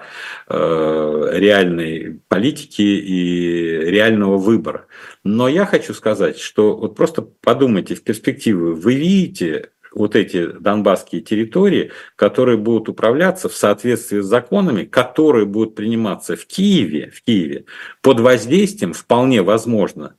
[0.49, 4.87] э, реальной политики и реального выбора.
[5.23, 8.73] Но я хочу сказать, что вот просто подумайте в перспективу.
[8.73, 15.75] Вы видите вот эти донбасские территории, которые будут управляться в соответствии с законами, которые будут
[15.75, 17.65] приниматься в Киеве, в Киеве
[18.01, 20.15] под воздействием, вполне возможно,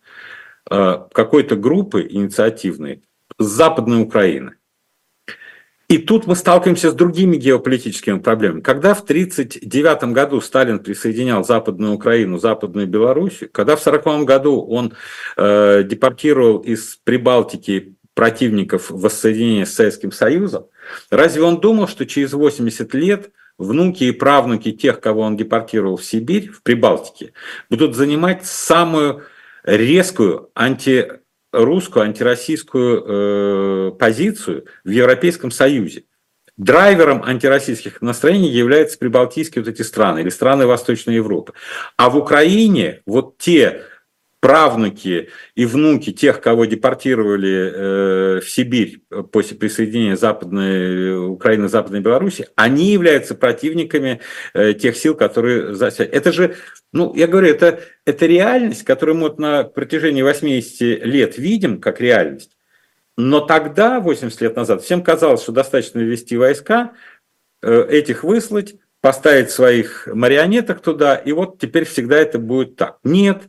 [0.69, 3.03] какой-то группы инициативной
[3.39, 4.55] с Западной Украины.
[5.89, 8.63] И тут мы сталкиваемся с другими геополитическими проблемами.
[8.63, 14.95] Когда в 1939 году Сталин присоединял Западную Украину, Западную Белоруссию, когда в 1940 году он
[15.37, 20.67] э, депортировал из Прибалтики противников воссоединения с Советским Союзом,
[21.11, 26.05] разве он думал, что через 80 лет внуки и правнуки тех, кого он депортировал в
[26.05, 27.35] Сибирь, в Прибалтике,
[27.69, 29.25] будут занимать самую
[29.65, 36.05] резкую антирусскую, антироссийскую э, позицию в Европейском Союзе.
[36.57, 41.53] Драйвером антироссийских настроений являются прибалтийские вот эти страны или страны Восточной Европы.
[41.97, 43.83] А в Украине вот те
[44.45, 49.01] правнуки и внуки тех, кого депортировали э, в Сибирь
[49.33, 54.21] после присоединения Западной Украины, Западной Беларуси, они являются противниками
[54.53, 55.75] э, тех сил, которые.
[55.75, 56.57] Это же,
[56.93, 62.03] ну, я говорю, это, это реальность, которую мы вот на протяжении 80 лет видим как
[62.03, 62.51] реальность.
[63.17, 66.93] Но тогда, 80 лет назад, всем казалось, что достаточно ввести войска,
[67.63, 72.99] э, этих выслать, поставить своих марионеток туда, и вот теперь всегда это будет так.
[73.05, 73.45] Нет,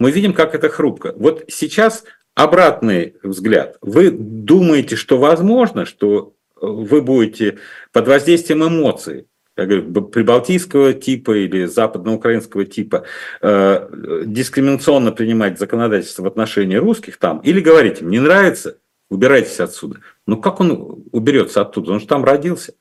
[0.00, 1.12] мы видим, как это хрупко.
[1.16, 3.76] Вот сейчас обратный взгляд.
[3.82, 7.58] Вы думаете, что возможно, что вы будете
[7.92, 9.26] под воздействием эмоций,
[9.56, 13.04] я говорю, прибалтийского типа или западноукраинского типа
[13.42, 18.78] э, дискриминационно принимать законодательство в отношении русских там, или говорить им, не нравится,
[19.10, 20.00] убирайтесь отсюда.
[20.26, 21.92] Ну как он уберется оттуда?
[21.92, 22.72] Он же там родился.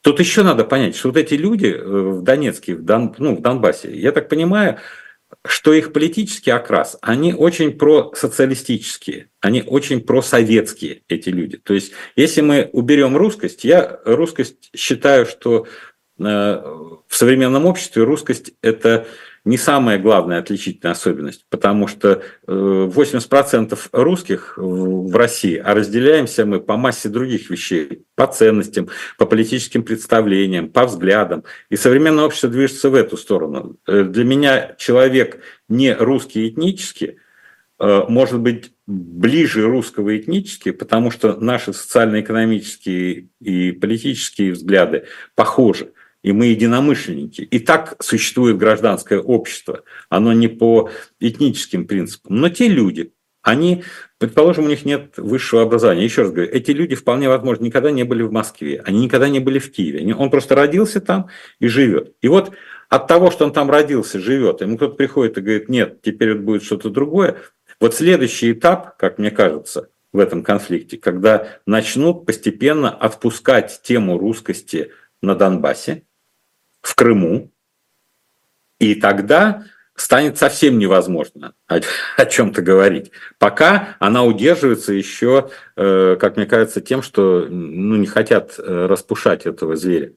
[0.00, 3.40] Тут еще надо понять, что вот эти люди э, в Донецке, в, Дон, ну, в
[3.40, 4.78] Донбассе, я так понимаю,
[5.46, 11.58] что их политический окрас, они очень просоциалистические, они очень просоветские, эти люди.
[11.58, 15.66] То есть, если мы уберем русскость, я русскость считаю, что
[16.18, 19.06] э, в современном обществе русскость– это
[19.48, 26.60] не самая главная отличительная особенность, потому что 80% э, русских в России, а разделяемся мы
[26.60, 31.44] по массе других вещей, по ценностям, по политическим представлениям, по взглядам.
[31.70, 33.76] И современное общество движется в эту сторону.
[33.86, 37.16] Э, для меня человек не русский этнически
[37.78, 45.92] э, может быть ближе русского этнически, потому что наши социально-экономические и политические взгляды похожи
[46.22, 47.42] и мы единомышленники.
[47.42, 49.82] И так существует гражданское общество.
[50.08, 50.90] Оно не по
[51.20, 52.36] этническим принципам.
[52.36, 53.12] Но те люди,
[53.42, 53.84] они,
[54.18, 56.04] предположим, у них нет высшего образования.
[56.04, 59.40] Еще раз говорю, эти люди вполне возможно никогда не были в Москве, они никогда не
[59.40, 60.14] были в Киеве.
[60.14, 61.28] Он просто родился там
[61.60, 62.14] и живет.
[62.20, 62.52] И вот
[62.88, 66.40] от того, что он там родился, живет, ему кто-то приходит и говорит, нет, теперь это
[66.40, 67.36] будет что-то другое.
[67.80, 74.90] Вот следующий этап, как мне кажется, в этом конфликте, когда начнут постепенно отпускать тему русскости
[75.22, 76.04] на Донбассе,
[76.80, 77.50] в Крыму,
[78.78, 79.64] и тогда
[79.94, 81.80] станет совсем невозможно о,
[82.16, 83.10] о чем-то говорить.
[83.38, 89.46] Пока она удерживается еще, э, как мне кажется, тем, что ну, не хотят э, распушать
[89.46, 90.12] этого зверя.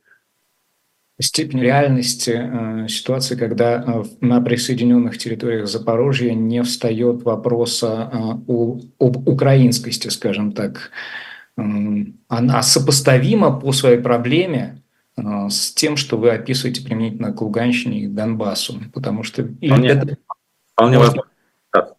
[1.22, 8.80] Степень реальности э, ситуации, когда э, на присоединенных территориях Запорожья не встает вопроса э, о,
[9.00, 10.92] об украинскости, скажем так,
[11.58, 14.81] она сопоставима по своей проблеме
[15.18, 19.44] с тем, что вы описываете применительно к Луганщине и Донбассу, потому что...
[19.44, 20.18] Вполне, это...
[20.74, 21.32] вполне возможно.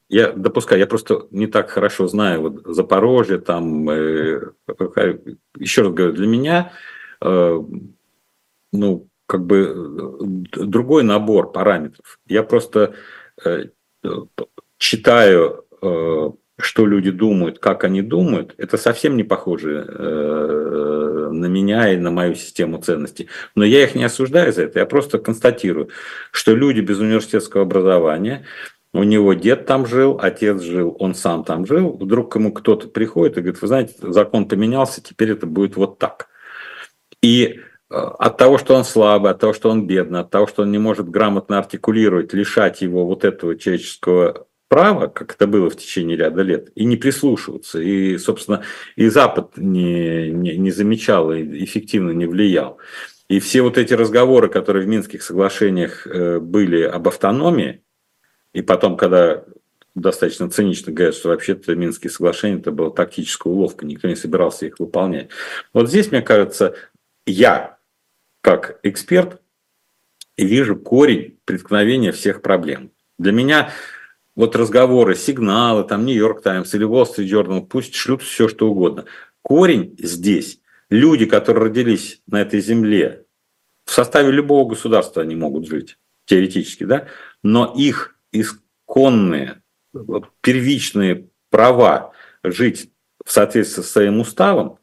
[0.09, 4.53] Я допускаю, я просто не так хорошо знаю вот Запорожье, там, э,
[5.59, 6.73] еще раз говорю, для меня,
[7.23, 7.63] э,
[8.73, 12.21] ну, как бы э, другой набор параметров.
[12.27, 12.95] Я просто
[13.43, 13.69] э,
[14.77, 21.93] читаю э, что люди думают, как они думают, это совсем не похоже э, на меня
[21.93, 23.29] и на мою систему ценностей.
[23.55, 25.89] Но я их не осуждаю за это, я просто констатирую,
[26.31, 28.45] что люди без университетского образования,
[28.95, 33.39] у него дед там жил, отец жил, он сам там жил, вдруг ему кто-то приходит
[33.39, 36.29] и говорит, вы знаете, закон поменялся, теперь это будет вот так.
[37.23, 40.63] И э, от того, что он слабый, от того, что он бедный, от того, что
[40.63, 45.77] он не может грамотно артикулировать, лишать его вот этого человеческого право, как это было в
[45.77, 47.79] течение ряда лет, и не прислушиваться.
[47.79, 48.65] И, собственно,
[48.97, 52.79] и Запад не, не, не замечал и эффективно не влиял.
[53.29, 57.83] И все вот эти разговоры, которые в Минских соглашениях э, были об автономии,
[58.55, 59.45] и потом, когда
[59.95, 64.81] достаточно цинично говорят, что вообще-то Минские соглашения это была тактическая уловка, никто не собирался их
[64.81, 65.29] выполнять.
[65.75, 66.75] Вот здесь, мне кажется,
[67.27, 67.77] я,
[68.41, 69.39] как эксперт,
[70.39, 72.91] вижу корень преткновения всех проблем.
[73.19, 73.71] Для меня
[74.35, 79.05] вот разговоры, сигналы, там Нью-Йорк Таймс или Wall Street Journal, пусть шлют все, что угодно.
[79.43, 80.61] Корень здесь.
[80.89, 83.27] Люди, которые родились на этой земле,
[83.85, 87.09] в составе любого государства они могут жить, теоретически, да,
[87.43, 89.63] но их исконные,
[90.41, 92.13] первичные права
[92.43, 92.91] жить
[93.25, 94.79] в соответствии со своим уставом,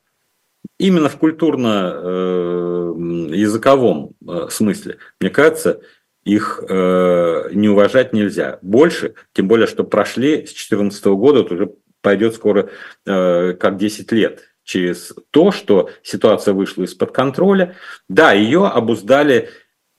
[0.77, 5.81] именно в культурно-языковом э, э, смысле, мне кажется,
[6.29, 8.59] их э, не уважать нельзя.
[8.61, 11.71] Больше, тем более, что прошли с 2014 года, это уже
[12.01, 12.69] пойдет скоро
[13.05, 17.75] э, как 10 лет через то, что ситуация вышла из-под контроля.
[18.07, 19.49] Да, ее обуздали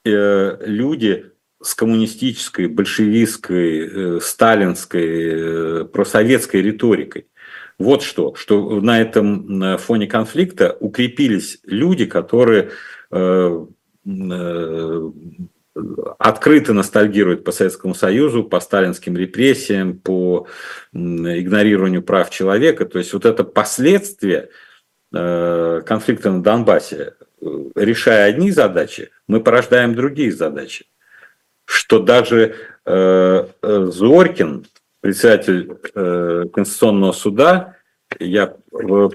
[0.04, 7.26] э, люди с коммунистической, большевистской, э, сталинской, э, просоветской риторикой.
[7.78, 12.70] Вот что, что на этом фоне конфликта укрепились люди, которые
[13.10, 13.66] э,
[14.06, 15.10] э,
[16.18, 20.46] открыто ностальгирует по Советскому Союзу, по сталинским репрессиям, по
[20.92, 22.86] игнорированию прав человека.
[22.86, 24.50] То есть вот это последствия
[25.12, 30.86] э, конфликта на Донбассе, э, решая одни задачи, мы порождаем другие задачи.
[31.64, 34.66] Что даже э, Зоркин,
[35.00, 35.74] председатель
[36.52, 37.76] Конституционного суда,
[38.18, 38.54] я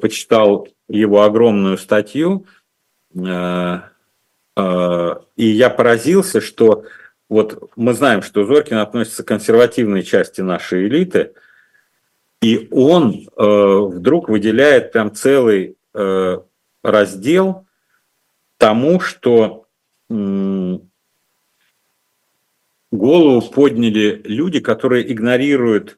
[0.02, 2.46] почитал его огромную статью,
[4.58, 6.86] и я поразился, что
[7.28, 11.34] вот мы знаем, что Зоркин относится к консервативной части нашей элиты,
[12.42, 16.40] И он э, вдруг выделяет прям целый э,
[16.84, 17.66] раздел
[18.58, 19.66] тому, что
[22.92, 25.98] голову подняли люди, которые игнорируют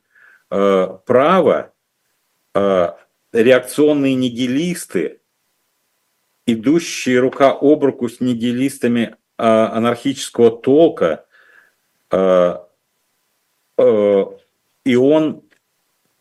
[0.49, 1.73] э, право,
[3.33, 5.19] реакционные нигилисты,
[6.47, 11.25] идущие рука об руку с нигилистами э, анархического толка,
[12.09, 12.55] э,
[13.77, 14.25] э,
[14.85, 15.43] и он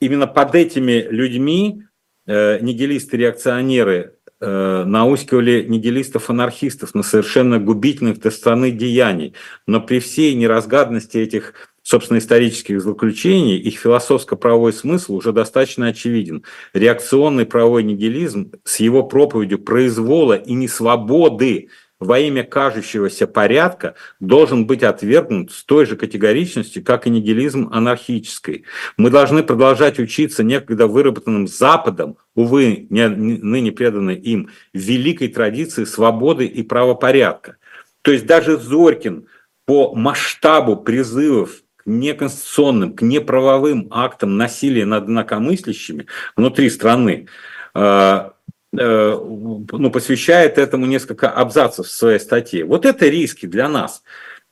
[0.00, 1.84] именно под этими людьми
[2.26, 9.34] э, нигилисты-реакционеры э, наускивали нигилистов-анархистов на совершенно губительных для страны деяний.
[9.66, 11.54] Но при всей неразгаданности этих
[11.86, 16.42] собственно, исторических заключений, их философско-правовой смысл уже достаточно очевиден.
[16.72, 21.68] Реакционный правовой нигилизм с его проповедью произвола и несвободы
[22.00, 28.64] во имя кажущегося порядка должен быть отвергнут с той же категоричностью, как и нигилизм анархический.
[28.96, 36.46] Мы должны продолжать учиться некогда выработанным Западом, увы, не, ныне преданной им, великой традиции свободы
[36.46, 37.58] и правопорядка.
[38.02, 39.28] То есть даже Зорькин
[39.66, 46.06] по масштабу призывов неконституционным, к неправовым актам насилия над инакомыслящими
[46.36, 47.28] внутри страны,
[47.74, 48.32] а,
[48.78, 52.64] Э, ну, посвящает этому несколько абзацев в своей статье.
[52.64, 54.02] Вот это риски для нас.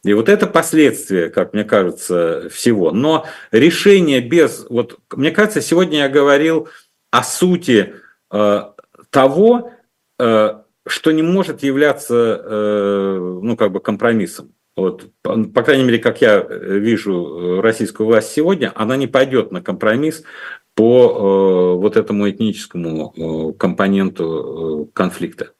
[0.03, 2.91] И вот это последствия, как мне кажется, всего.
[2.91, 4.67] Но решение без...
[4.69, 6.69] Вот, мне кажется, сегодня я говорил
[7.11, 7.95] о сути
[8.31, 8.63] э,
[9.11, 9.73] того,
[10.19, 10.55] э,
[10.87, 14.54] что не может являться э, ну, как бы компромиссом.
[14.77, 20.25] Вот, по, крайней мере, как я вижу российскую власть сегодня, она не пойдет на компромисс
[20.75, 25.53] по э, вот этому этническому э, компоненту э, конфликта.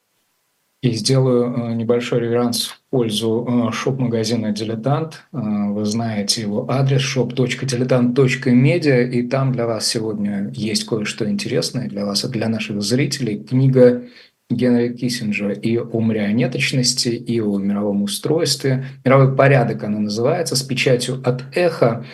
[0.81, 5.23] И сделаю небольшой реверанс в пользу шоп-магазина «Дилетант».
[5.31, 12.23] Вы знаете его адрес shop.diletant.media, и там для вас сегодня есть кое-что интересное для вас
[12.23, 13.43] и для наших зрителей.
[13.43, 14.03] Книга
[14.55, 18.85] Генри Киссинджера и о марионеточности, и о мировом устройстве.
[19.03, 22.05] «Мировой порядок» она называется, с печатью от «Эхо».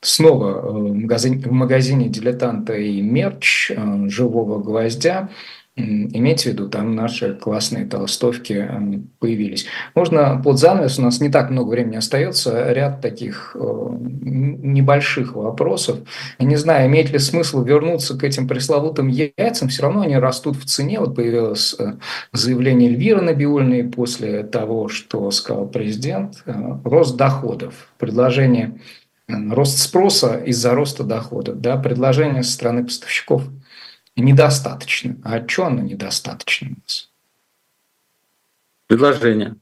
[0.00, 5.28] Снова э, в магазине, магазине «Дилетанта» и мерч э, «Живого гвоздя».
[5.74, 9.64] Имейте в виду, там наши классные толстовки э, появились.
[9.94, 16.00] Можно под занавес, у нас не так много времени остается, ряд таких небольших вопросов.
[16.38, 20.56] Я не знаю, имеет ли смысл вернуться к этим пресловутым яйцам, все равно они растут
[20.56, 21.00] в цене.
[21.00, 21.74] Вот появилось
[22.32, 26.44] заявление Эльвиры Набиульной после того, что сказал президент.
[26.84, 27.88] Рост доходов.
[27.98, 28.78] Предложение
[29.28, 33.44] рост спроса из-за роста доходов, да, предложение со стороны поставщиков
[34.16, 35.16] недостаточно.
[35.24, 37.10] А что оно недостаточно у нас?
[38.86, 39.56] Предложение.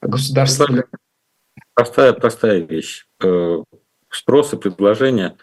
[0.00, 0.66] Государство...
[1.74, 3.06] Простая, простая вещь.
[3.22, 3.62] Э,
[4.10, 5.36] спрос и предложение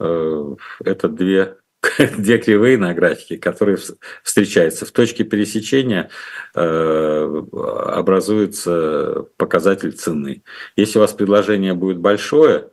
[0.00, 1.56] э,– это две
[2.18, 3.78] две кривые на графике, которые
[4.22, 4.86] встречаются.
[4.86, 6.10] В точке пересечения
[6.54, 10.42] э, образуется показатель цены.
[10.76, 12.70] Если у вас предложение будет большое,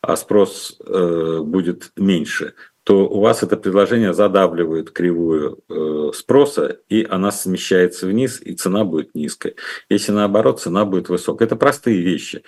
[0.00, 7.04] а спрос э, будет меньше, то у вас это предложение задавливает кривую э, спроса, и
[7.08, 9.56] она смещается вниз, и цена будет низкой.
[9.88, 11.46] Если наоборот, цена будет высокой.
[11.46, 12.42] Это простые вещи.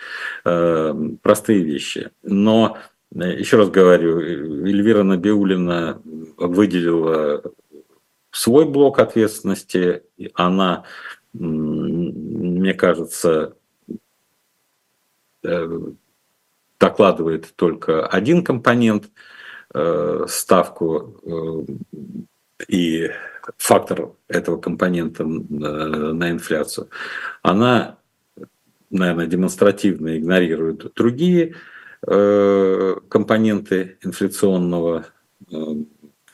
[0.44, 2.10] Простые вещи.
[2.22, 2.76] Но
[3.14, 6.02] еще раз говорю, Эльвира Набиулина
[6.36, 7.42] выделила
[8.30, 10.02] свой блок ответственности.
[10.34, 10.84] Она,
[11.32, 13.56] мне кажется,
[15.42, 15.80] э,
[16.78, 19.08] докладывает только один компонент, э,
[20.28, 23.10] ставку э, и
[23.58, 26.88] фактор этого компонента на инфляцию.
[27.42, 27.98] Она,
[28.90, 31.54] наверное, демонстративно игнорирует другие
[32.06, 35.06] Э, компоненты инфляционного
[35.50, 35.56] э,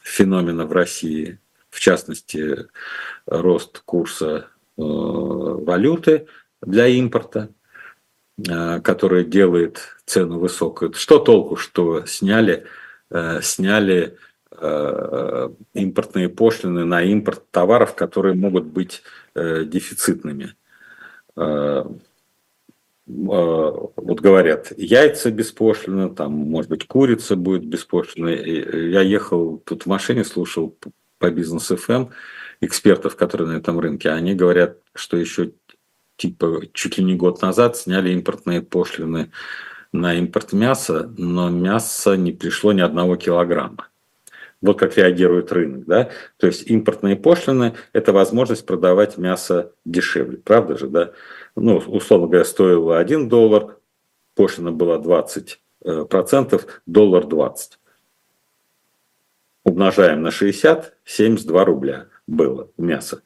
[0.03, 1.39] феномена в России,
[1.70, 2.66] в частности,
[3.24, 6.26] рост курса э, валюты
[6.61, 7.49] для импорта,
[8.83, 10.95] который делает цену высокую.
[10.95, 12.66] Что толку, что сняли,
[13.42, 14.16] сняли
[15.74, 19.02] импортные пошлины на импорт товаров, которые могут быть
[19.34, 20.54] дефицитными.
[21.34, 21.90] А,
[23.06, 28.28] вот говорят, яйца беспошлино, там, может быть, курица будет беспошлино.
[28.28, 30.76] Я ехал тут в машине, слушал
[31.18, 32.10] по бизнес эм
[32.60, 35.52] экспертов, которые на этом рынке, они говорят, что еще
[36.16, 39.32] типа чуть ли не год назад сняли импортные пошлины
[39.93, 43.88] на импорт мяса, но мясо не пришло ни одного килограмма.
[44.61, 45.84] Вот как реагирует рынок.
[45.86, 46.11] Да?
[46.38, 50.38] То есть импортные пошлины– это возможность продавать мясо дешевле.
[50.38, 51.12] Правда же, да?
[51.57, 53.76] ну, условно говоря, стоило 1 доллар,
[54.34, 57.78] пошлина была 20 э, процентов, доллар 20.
[59.64, 63.22] умножаем на 60, 72 рубля было мясо.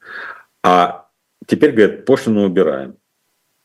[0.63, 1.07] А
[1.45, 2.97] теперь, говорят, пошлину убираем.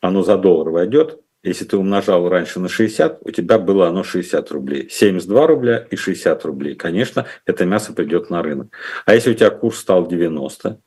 [0.01, 4.51] Оно за доллар войдет, если ты умножал раньше на 60, у тебя было оно 60
[4.53, 4.89] рублей.
[4.89, 6.77] 72 рубля и 60 рублей.
[6.77, 8.73] Конечно, это мясо придет на рынок.
[9.07, 10.81] А если у тебя курс стал 90,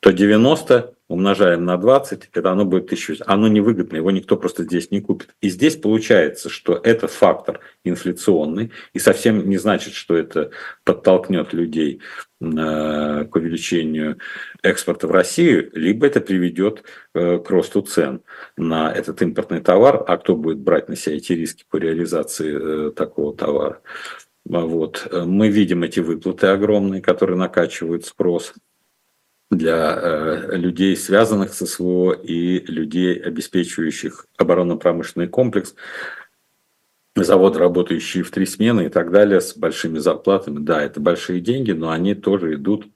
[0.00, 3.24] то 90 умножаем на 20, это оно будет 1000.
[3.26, 5.34] Оно невыгодно, его никто просто здесь не купит.
[5.40, 10.50] И здесь получается, что этот фактор инфляционный, и совсем не значит, что это
[10.84, 12.00] подтолкнет людей
[12.40, 14.18] э, к увеличению
[14.62, 16.82] экспорта в Россию, либо это приведет
[17.14, 18.22] э, к росту цен
[18.56, 22.90] на этот импортный товар, а кто будет брать на себя эти риски по реализации э,
[22.90, 23.80] такого товара.
[24.44, 25.08] Вот.
[25.12, 28.54] Мы видим эти выплаты огромные, которые накачивают спрос
[29.50, 35.74] для э, людей, связанных с СВО, и людей, обеспечивающих оборонно-промышленный комплекс,
[37.14, 40.58] завод, работающий в три смены и так далее, с большими зарплатами.
[40.58, 42.88] Да, это большие деньги, но они тоже идут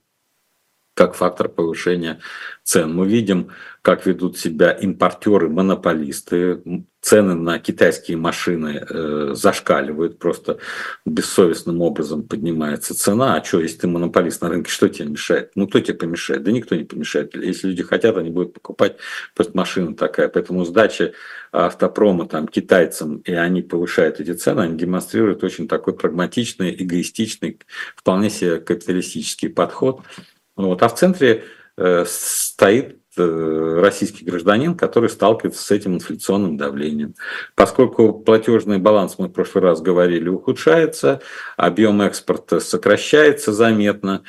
[0.93, 2.19] как фактор повышения
[2.63, 2.93] цен.
[2.93, 6.61] Мы видим, как ведут себя импортеры, монополисты.
[7.01, 10.59] Цены на китайские машины э, зашкаливают, просто
[11.05, 13.35] бессовестным образом поднимается цена.
[13.35, 15.51] А что, если ты монополист на рынке, что тебе мешает?
[15.55, 16.43] Ну, кто тебе помешает?
[16.43, 17.35] Да никто не помешает.
[17.35, 18.97] Если люди хотят, они будут покупать,
[19.35, 20.29] просто машина такая.
[20.29, 21.13] Поэтому сдача
[21.51, 27.59] автопрома там, китайцам, и они повышают эти цены, они демонстрируют очень такой прагматичный, эгоистичный,
[27.95, 30.01] вполне себе капиталистический подход–
[30.55, 30.83] вот.
[30.83, 31.43] А в центре
[31.77, 37.15] э, стоит российский гражданин, который сталкивается с этим инфляционным давлением.
[37.55, 41.21] Поскольку платежный баланс, мы в прошлый раз говорили, ухудшается,
[41.57, 44.23] объем экспорта сокращается заметно,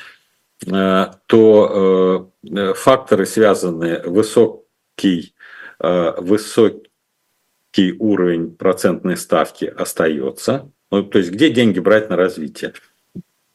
[0.65, 2.31] э, то
[2.75, 5.33] факторы, связанные высокий,
[5.79, 6.83] высокий
[7.99, 10.71] уровень процентной ставки остается.
[10.91, 12.73] Ну, то есть где деньги брать на развитие?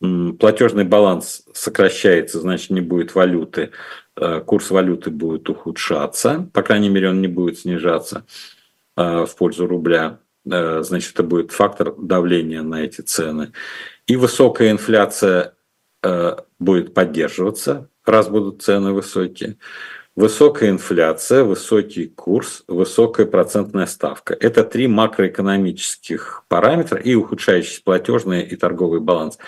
[0.00, 3.70] Платежный баланс сокращается, значит, не будет валюты,
[4.16, 8.24] э, курс валюты будет ухудшаться, по крайней мере, он не будет снижаться
[8.96, 13.52] э, в пользу рубля, э, значит, это будет фактор давления на эти цены.
[14.06, 15.54] И высокая инфляция
[16.60, 19.58] будет поддерживаться, раз будут цены высокие.
[20.18, 24.34] Высокая инфляция, высокий курс, высокая процентная ставка.
[24.34, 29.38] Это три макроэкономических параметра и ухудшающийся платежный и торговый баланс.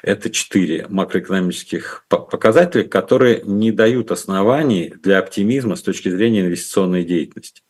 [0.00, 7.62] Это четыре макроэкономических показателя, которые не дают оснований для оптимизма с точки зрения инвестиционной деятельности.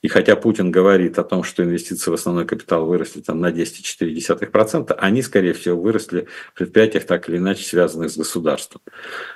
[0.00, 4.92] И хотя Путин говорит о том, что инвестиции в основной капитал выросли там, на 10,4%,
[4.92, 8.80] они, скорее всего, выросли в предприятиях, так или иначе связанных с государством.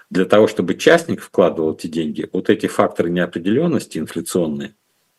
[0.08, 4.76] Для того, чтобы частник вкладывал эти деньги, вот эти факторы неопределенности инфляционные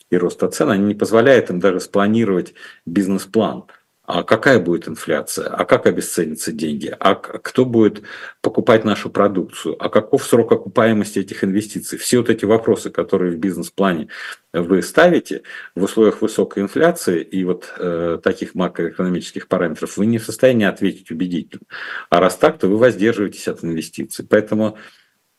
[0.10, 2.54] и роста цен, они не позволяют им даже спланировать
[2.86, 3.66] бизнес-план–
[4.06, 8.02] а какая будет инфляция, а как обесценятся деньги, а кто будет
[8.42, 11.98] покупать нашу продукцию, а каков срок окупаемости этих инвестиций.
[11.98, 14.10] Все вот эти вопросы, которые в бизнес-плане
[14.52, 15.44] вы ставите
[15.74, 21.10] в условиях высокой инфляции и вот э, таких макроэкономических параметров, вы не в состоянии ответить
[21.10, 21.64] убедительно.
[22.10, 24.28] А раз так, то вы воздерживаетесь от инвестиций.
[24.30, 24.78] Поэтому,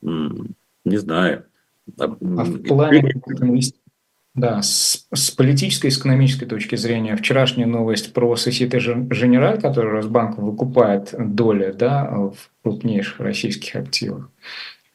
[0.01, 1.45] не знаю.
[1.99, 3.84] А в плане инвестиций
[4.35, 9.93] да, с, с политической и с экономической точки зрения, вчерашняя новость про Societe Generale, который
[9.93, 14.31] Росбанк выкупает доли да, в крупнейших российских активах.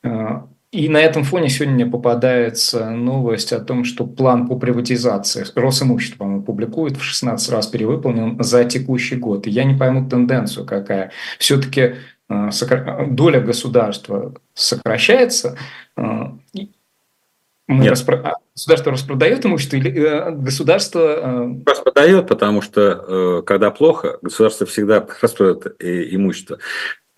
[0.04, 5.46] А, и на этом фоне сегодня мне попадается новость о том, что план по приватизации
[5.56, 9.48] Росимущество, по-моему, публикует в 16 раз перевыполнен за текущий год.
[9.48, 11.12] И я не пойму тенденцию какая.
[11.40, 11.96] Все-таки
[12.28, 12.52] а,
[13.08, 15.58] доля государства сокращается,
[17.70, 18.36] мы распро...
[18.56, 21.00] Государство распродает имущество или э, государство...
[21.00, 21.48] Э...
[21.66, 26.58] Распродает, потому что э, когда плохо, государство всегда распродает имущество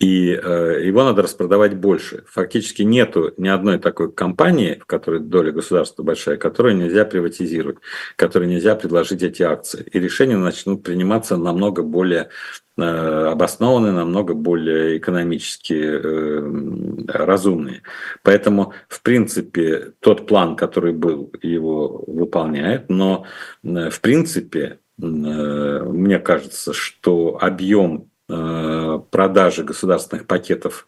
[0.02, 2.24] и э, его надо распродавать больше.
[2.26, 7.78] Фактически нету ни одной такой компании, в которой доля государства большая, которую нельзя приватизировать,
[8.16, 9.86] которой нельзя предложить эти акции.
[9.92, 12.30] И решения начнут приниматься намного более
[12.76, 17.82] э, обоснованные, намного более экономически э, разумные.
[18.24, 23.24] Поэтому, в принципе, тот план, который был, его выполняет, но,
[23.62, 30.86] э, в принципе, э, мне кажется, что объем продажи государственных пакетов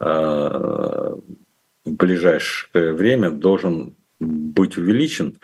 [0.00, 0.04] э,
[1.84, 5.38] в ближайшее время должен быть увеличен,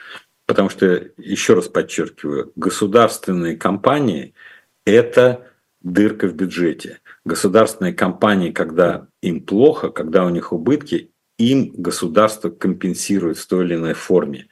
[0.47, 4.35] потому что, еще раз подчеркиваю, государственные компании–
[4.87, 5.49] это
[5.83, 7.01] дырка в бюджете.
[7.25, 13.75] Государственные компании, когда им плохо, когда у них убытки, им государство компенсирует в той или
[13.77, 14.49] иной форме.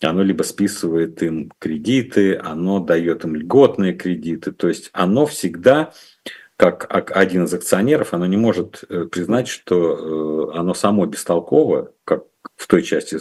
[0.00, 4.52] Оно либо списывает им кредиты, оно дает им льготные кредиты.
[4.52, 5.92] То есть оно всегда
[6.70, 12.24] как один из акционеров, оно не может э, признать, что э, оно само бестолково, как
[12.56, 13.18] в той части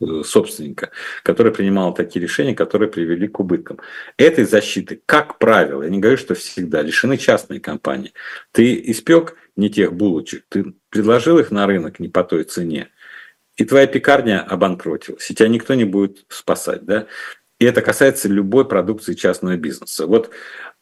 [0.00, 0.90] э, собственника,
[1.24, 3.80] который принимал такие решения, которые привели к убыткам.
[4.16, 8.12] Этой защиты, как правило, я не говорю, что всегда, лишены частные компании.
[8.52, 12.90] Ты испек не тех булочек, ты предложил их на рынок не по той цене,
[13.56, 16.84] и твоя пекарня обанкротилась, и тебя никто не будет спасать.
[16.84, 17.06] Да?
[17.58, 20.06] И это касается любой продукции частного бизнеса.
[20.06, 20.30] Вот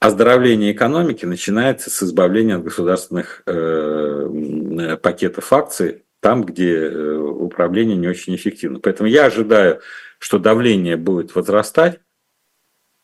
[0.00, 8.08] оздоровление экономики начинается с избавления от государственных э, пакетов акций там, где э, управление не
[8.08, 8.80] очень эффективно.
[8.80, 9.80] Поэтому я ожидаю,
[10.18, 12.00] что давление будет возрастать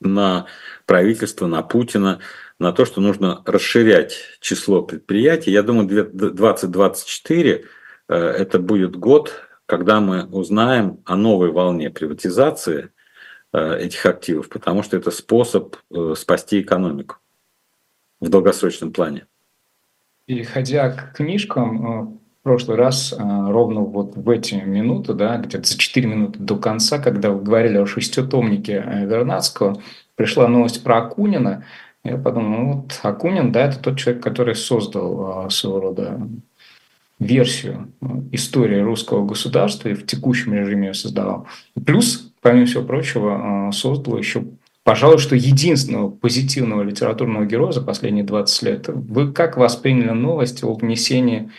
[0.00, 0.46] на
[0.86, 2.20] правительство, на Путина,
[2.58, 5.50] на то, что нужно расширять число предприятий.
[5.50, 7.64] Я думаю, 2024
[8.08, 9.32] э, это будет год,
[9.66, 12.90] когда мы узнаем о новой волне приватизации
[13.58, 17.16] этих активов, потому что это способ э, спасти экономику
[18.20, 19.26] в долгосрочном плане.
[20.26, 26.06] Переходя к книжкам, в прошлый раз ровно вот в эти минуты, да, где-то за 4
[26.06, 29.80] минуты до конца, когда вы говорили о шеститомнике Вернадского,
[30.16, 31.64] пришла новость про Акунина–
[32.06, 36.20] я подумал, ну вот Акунин, да, это тот человек, который создал своего рода
[37.18, 37.92] версию
[38.30, 41.48] истории русского государства и в текущем режиме ее создавал.
[41.84, 44.44] Плюс, помимо всего прочего, а, создал еще,
[44.84, 48.84] пожалуй, что единственного позитивного литературного героя за последние 20 лет.
[48.86, 51.50] Вы как восприняли новость о внесении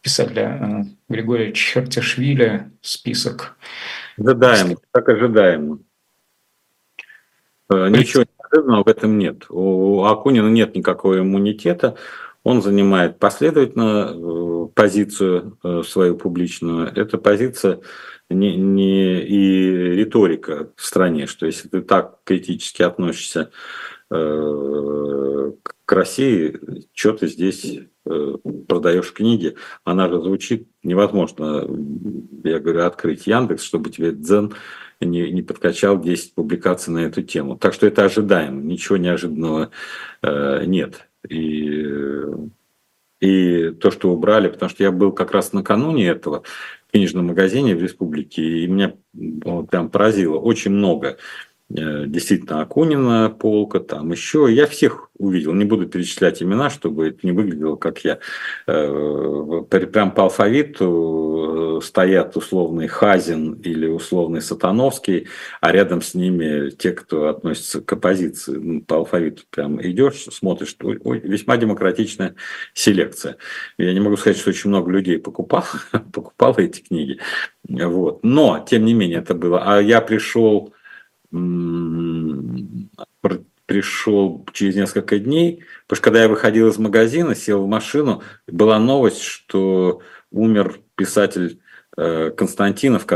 [0.00, 3.56] писателя Григория Чертишвили в список?
[4.18, 5.78] Ожидаемо, как ожидаемо.
[7.70, 9.44] Ничего неожиданного в этом нет.
[9.48, 11.96] У Акунина нет никакого иммунитета.
[12.42, 16.88] Он занимает последовательно э, позицию э, свою публичную.
[16.88, 17.78] Эта позиция
[18.32, 23.50] не, не и риторика в стране, что если ты так критически относишься
[24.10, 25.52] э,
[25.84, 26.58] к России,
[26.94, 28.34] что ты здесь э,
[28.68, 31.66] продаешь книги, она же звучит невозможно,
[32.44, 34.54] я говорю, открыть Яндекс, чтобы тебе Дзен
[35.00, 37.56] не, не подкачал 10 публикаций на эту тему.
[37.56, 39.70] Так что это ожидаемо, ничего неожиданного
[40.22, 41.08] э, нет.
[41.28, 41.86] И,
[43.20, 46.42] и то, что убрали, потому что я был как раз накануне этого
[46.92, 50.38] книжном магазине в республике, и меня вот, прям поразило.
[50.38, 51.18] Очень много
[51.72, 54.46] действительно Акунина полка, там еще.
[54.50, 58.18] Я всех увидел, не буду перечислять имена, чтобы это не выглядело, как я.
[58.66, 65.28] Э, прям по алфавиту э, стоят условный Хазин или условный Сатановский,
[65.60, 68.56] а рядом с ними те, кто относится к оппозиции.
[68.56, 72.34] Ну, по алфавиту прям идешь, смотришь, ой, весьма демократичная
[72.74, 73.36] селекция.
[73.78, 75.64] Я не могу сказать, что очень много людей покупал,
[76.12, 77.18] покупало эти книги.
[77.68, 78.24] Вот.
[78.24, 79.62] Но, тем не менее, это было.
[79.64, 80.74] А я пришел
[83.66, 88.78] пришел через несколько дней, потому что когда я выходил из магазина, сел в машину, была
[88.78, 91.60] новость, что умер писатель
[91.96, 93.06] э, Константинов,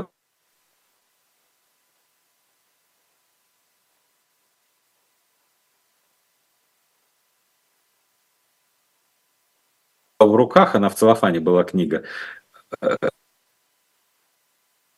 [10.18, 12.04] в руках, она в целлофане была книга,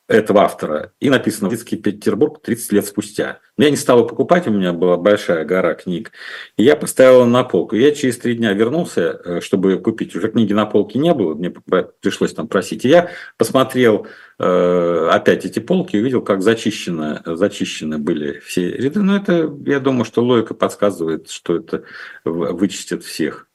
[0.08, 0.92] этого автора.
[1.00, 3.40] И написано «Детский Петербург 30 лет спустя».
[3.58, 6.12] Я не стал покупать, у меня была большая гора книг.
[6.56, 7.76] И я поставил на полку.
[7.76, 10.16] Я через три дня вернулся, э, чтобы купить.
[10.16, 12.86] Уже книги на полке не было, мне пришлось там просить.
[12.86, 14.06] И я посмотрел
[14.38, 19.02] э, опять эти полки и увидел, как зачищены, зачищены были все ряды.
[19.02, 21.82] Но это, я думаю, что логика подсказывает, что это
[22.24, 23.46] вычистят всех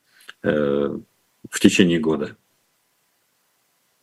[0.43, 0.95] э,
[1.49, 2.37] в течение года.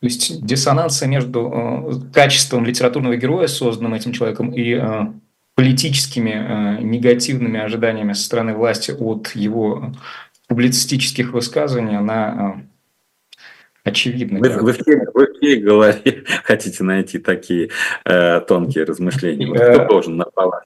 [0.01, 5.05] То есть диссонанция между э, качеством литературного героя, созданным этим человеком, и э,
[5.53, 9.93] политическими э, негативными ожиданиями со стороны власти от его
[10.47, 12.63] публицистических высказываний, она
[13.83, 14.39] очевидна.
[14.39, 14.75] Вы, вы,
[15.13, 17.69] вы в чьей голове хотите найти такие
[18.03, 19.45] э, тонкие размышления?
[19.45, 20.65] Вот кто должен наповать?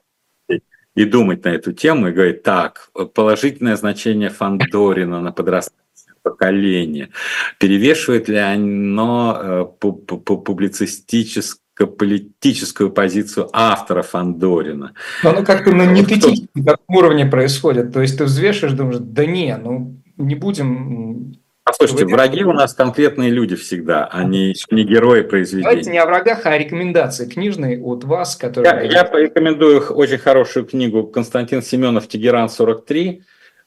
[0.94, 5.85] и думать на эту тему и говорить, так, положительное значение Фандорина на подрастание
[6.26, 7.10] поколения.
[7.58, 14.94] Перевешивает ли оно э, публицистическую политическую позицию автора Фандорина.
[15.22, 17.92] Но оно как-то на нететическом уровне происходит.
[17.92, 21.34] То есть ты взвешиваешь, думаешь, да не, ну не будем...
[21.64, 25.68] Послушайте, враги у нас конкретные люди всегда, а не, не герои произведения.
[25.68, 28.86] Давайте не о врагах, а о рекомендации книжной от вас, которые...
[28.86, 33.20] Я, я порекомендую очень хорошую книгу Константин Семенов «Тегеран 43»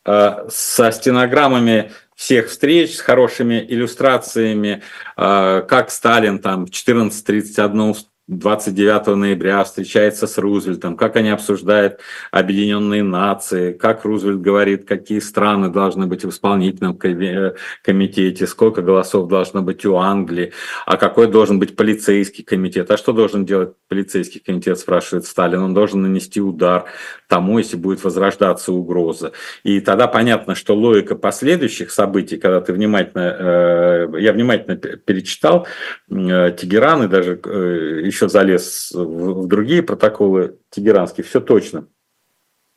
[0.05, 4.83] э, со стенограммами всех встреч с хорошими иллюстрациями,
[5.15, 7.95] э, как Сталин там в 14.31
[8.29, 11.99] 29 ноября встречается с Рузвельтом, как они обсуждают
[12.29, 19.27] Объединенные Нации, как Рузвельт говорит, какие страны должны быть в исполнительном э, комитете, сколько голосов
[19.29, 20.53] должно быть у Англии,
[20.85, 22.91] а какой должен быть полицейский комитет.
[22.91, 25.61] А что должен делать полицейский комитет, спрашивает Сталин.
[25.61, 26.85] Он должен нанести удар
[27.27, 29.31] тому, если будет возрождаться угроза.
[29.63, 35.65] И тогда понятно, что логика последующих событий, когда ты внимательно, э, я внимательно перечитал
[36.11, 37.31] э, Тегеран и даже
[38.18, 41.87] еще еще залез в, другие протоколы тегеранские, все точно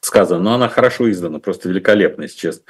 [0.01, 2.65] сказано, но она хорошо издана, просто великолепно, если честно,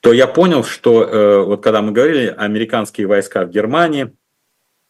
[0.00, 4.14] то я понял, что э, вот когда мы говорили американские войска в Германии,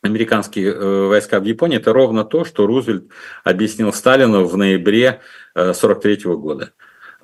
[0.03, 3.11] американские э, войска в Японии, это ровно то, что Рузвельт
[3.43, 5.21] объяснил Сталину в ноябре
[5.55, 6.73] 1943 э, года.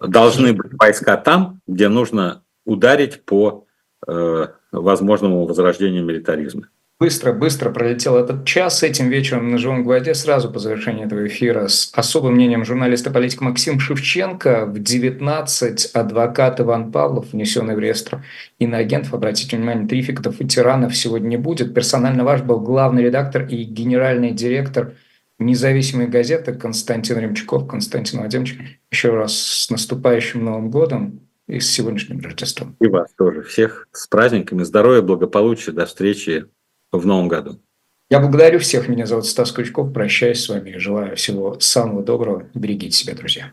[0.00, 3.66] Должны быть войска там, где нужно ударить по
[4.06, 6.68] э, возможному возрождению милитаризма.
[6.98, 8.82] Быстро, быстро пролетел этот час.
[8.82, 13.44] Этим вечером на «Живом гвозде» сразу по завершении этого эфира с особым мнением журналиста политика
[13.44, 18.24] Максим Шевченко в 19 адвокат Иван Павлов, внесенный в реестр
[18.58, 19.12] иноагентов.
[19.12, 21.74] Обратите внимание, трификтов и тиранов сегодня не будет.
[21.74, 24.94] Персонально ваш был главный редактор и генеральный директор
[25.38, 27.68] независимой газеты Константин Ремчуков.
[27.68, 28.58] Константин Владимирович,
[28.90, 32.74] еще раз с наступающим Новым годом и с сегодняшним Рождеством.
[32.80, 33.42] И вас тоже.
[33.42, 35.72] Всех с праздниками, здоровья, благополучия.
[35.72, 36.46] До встречи
[36.92, 37.60] в новом году.
[38.08, 38.88] Я благодарю всех.
[38.88, 39.92] Меня зовут Стас Крючков.
[39.92, 40.76] Прощаюсь с вами.
[40.78, 42.48] Желаю всего самого доброго.
[42.54, 43.52] Берегите себя, друзья.